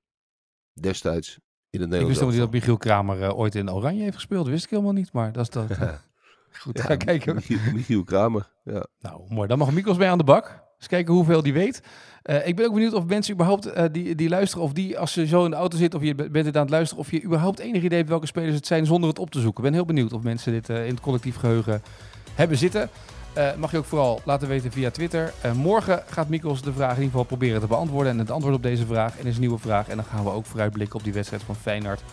Destijds 0.73 1.39
in 1.69 1.79
het 1.79 1.89
Nederlands. 1.89 2.01
Ik 2.01 2.07
wist 2.07 2.19
helemaal 2.19 2.33
niet 2.33 2.41
dat 2.41 2.51
Michiel 2.51 2.77
Kramer 2.77 3.21
uh, 3.21 3.39
ooit 3.39 3.55
in 3.55 3.71
Oranje 3.71 4.03
heeft 4.03 4.15
gespeeld. 4.15 4.47
Wist 4.47 4.63
ik 4.63 4.69
helemaal 4.69 4.93
niet, 4.93 5.11
maar 5.11 5.31
dat 5.31 5.43
is 5.43 5.49
dat. 5.49 5.71
Uh, 5.71 5.81
goed, 6.61 6.77
ja, 6.77 6.83
ga 6.83 6.95
kijken. 6.95 7.35
Michiel, 7.35 7.57
Michiel 7.73 8.03
Kramer, 8.03 8.51
ja. 8.63 8.85
Nou, 8.99 9.21
mooi. 9.29 9.47
Dan 9.47 9.57
mag 9.57 9.71
Mikos 9.71 9.97
mee 9.97 10.09
aan 10.09 10.17
de 10.17 10.23
bak. 10.23 10.65
Eens 10.77 10.87
kijken 10.87 11.13
hoeveel 11.13 11.41
die 11.41 11.53
weet. 11.53 11.81
Uh, 12.23 12.47
ik 12.47 12.55
ben 12.55 12.65
ook 12.65 12.73
benieuwd 12.73 12.93
of 12.93 13.05
mensen 13.05 13.33
überhaupt 13.33 13.67
uh, 13.67 13.83
die, 13.91 14.15
die 14.15 14.29
luisteren, 14.29 14.63
of 14.63 14.73
die 14.73 14.99
als 14.99 15.11
ze 15.11 15.27
zo 15.27 15.45
in 15.45 15.51
de 15.51 15.57
auto 15.57 15.77
zitten, 15.77 15.99
of 15.99 16.05
je 16.05 16.15
bent 16.15 16.45
het 16.45 16.55
aan 16.55 16.61
het 16.61 16.71
luisteren, 16.71 17.03
of 17.03 17.11
je 17.11 17.23
überhaupt 17.23 17.59
enig 17.59 17.83
idee 17.83 17.97
hebt 17.97 18.09
welke 18.09 18.25
spelers 18.25 18.55
het 18.55 18.67
zijn 18.67 18.85
zonder 18.85 19.09
het 19.09 19.19
op 19.19 19.29
te 19.29 19.39
zoeken. 19.39 19.63
Ik 19.63 19.69
ben 19.69 19.79
heel 19.79 19.87
benieuwd 19.87 20.13
of 20.13 20.21
mensen 20.21 20.51
dit 20.51 20.69
uh, 20.69 20.85
in 20.85 20.91
het 20.91 20.99
collectief 20.99 21.35
geheugen 21.35 21.81
hebben 22.33 22.57
zitten. 22.57 22.89
Uh, 23.37 23.55
mag 23.55 23.71
je 23.71 23.77
ook 23.77 23.85
vooral 23.85 24.21
laten 24.23 24.47
weten 24.47 24.71
via 24.71 24.91
Twitter. 24.91 25.33
Uh, 25.45 25.51
morgen 25.51 26.03
gaat 26.09 26.29
Mikos 26.29 26.61
de 26.61 26.73
vraag 26.73 26.89
in 26.89 26.95
ieder 26.95 27.09
geval 27.09 27.23
proberen 27.23 27.61
te 27.61 27.67
beantwoorden. 27.67 28.11
En 28.11 28.19
het 28.19 28.31
antwoord 28.31 28.55
op 28.55 28.63
deze 28.63 28.85
vraag 28.85 29.17
en 29.19 29.25
is 29.25 29.33
een 29.33 29.39
nieuwe 29.39 29.57
vraag. 29.57 29.87
En 29.87 29.95
dan 29.95 30.05
gaan 30.05 30.23
we 30.23 30.29
ook 30.29 30.45
vooruitblikken 30.45 30.97
op 30.97 31.03
die 31.03 31.13
wedstrijd 31.13 31.43
van 31.43 31.55
Feyenoord 31.55 32.03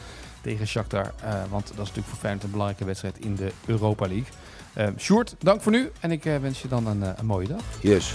tegen 0.41 0.67
Shakhtar. 0.67 1.13
Uh, 1.25 1.33
want 1.51 1.67
dat 1.67 1.73
is 1.73 1.77
natuurlijk 1.77 2.07
voor 2.07 2.19
Feyenoord 2.19 2.45
een 2.45 2.51
belangrijke 2.51 2.85
wedstrijd 2.85 3.19
in 3.19 3.35
de 3.35 3.53
Europa 3.67 4.07
League. 4.07 4.33
Uh, 5.09 5.21
dank 5.39 5.63
voor 5.63 5.73
nu. 5.73 5.91
En 6.01 6.11
ik 6.11 6.23
wens 6.23 6.63
je 6.63 6.69
dan 6.69 6.87
een, 6.87 7.03
een 7.19 7.27
mooie 7.27 7.49
dag. 7.49 7.63
Yes. 7.81 8.15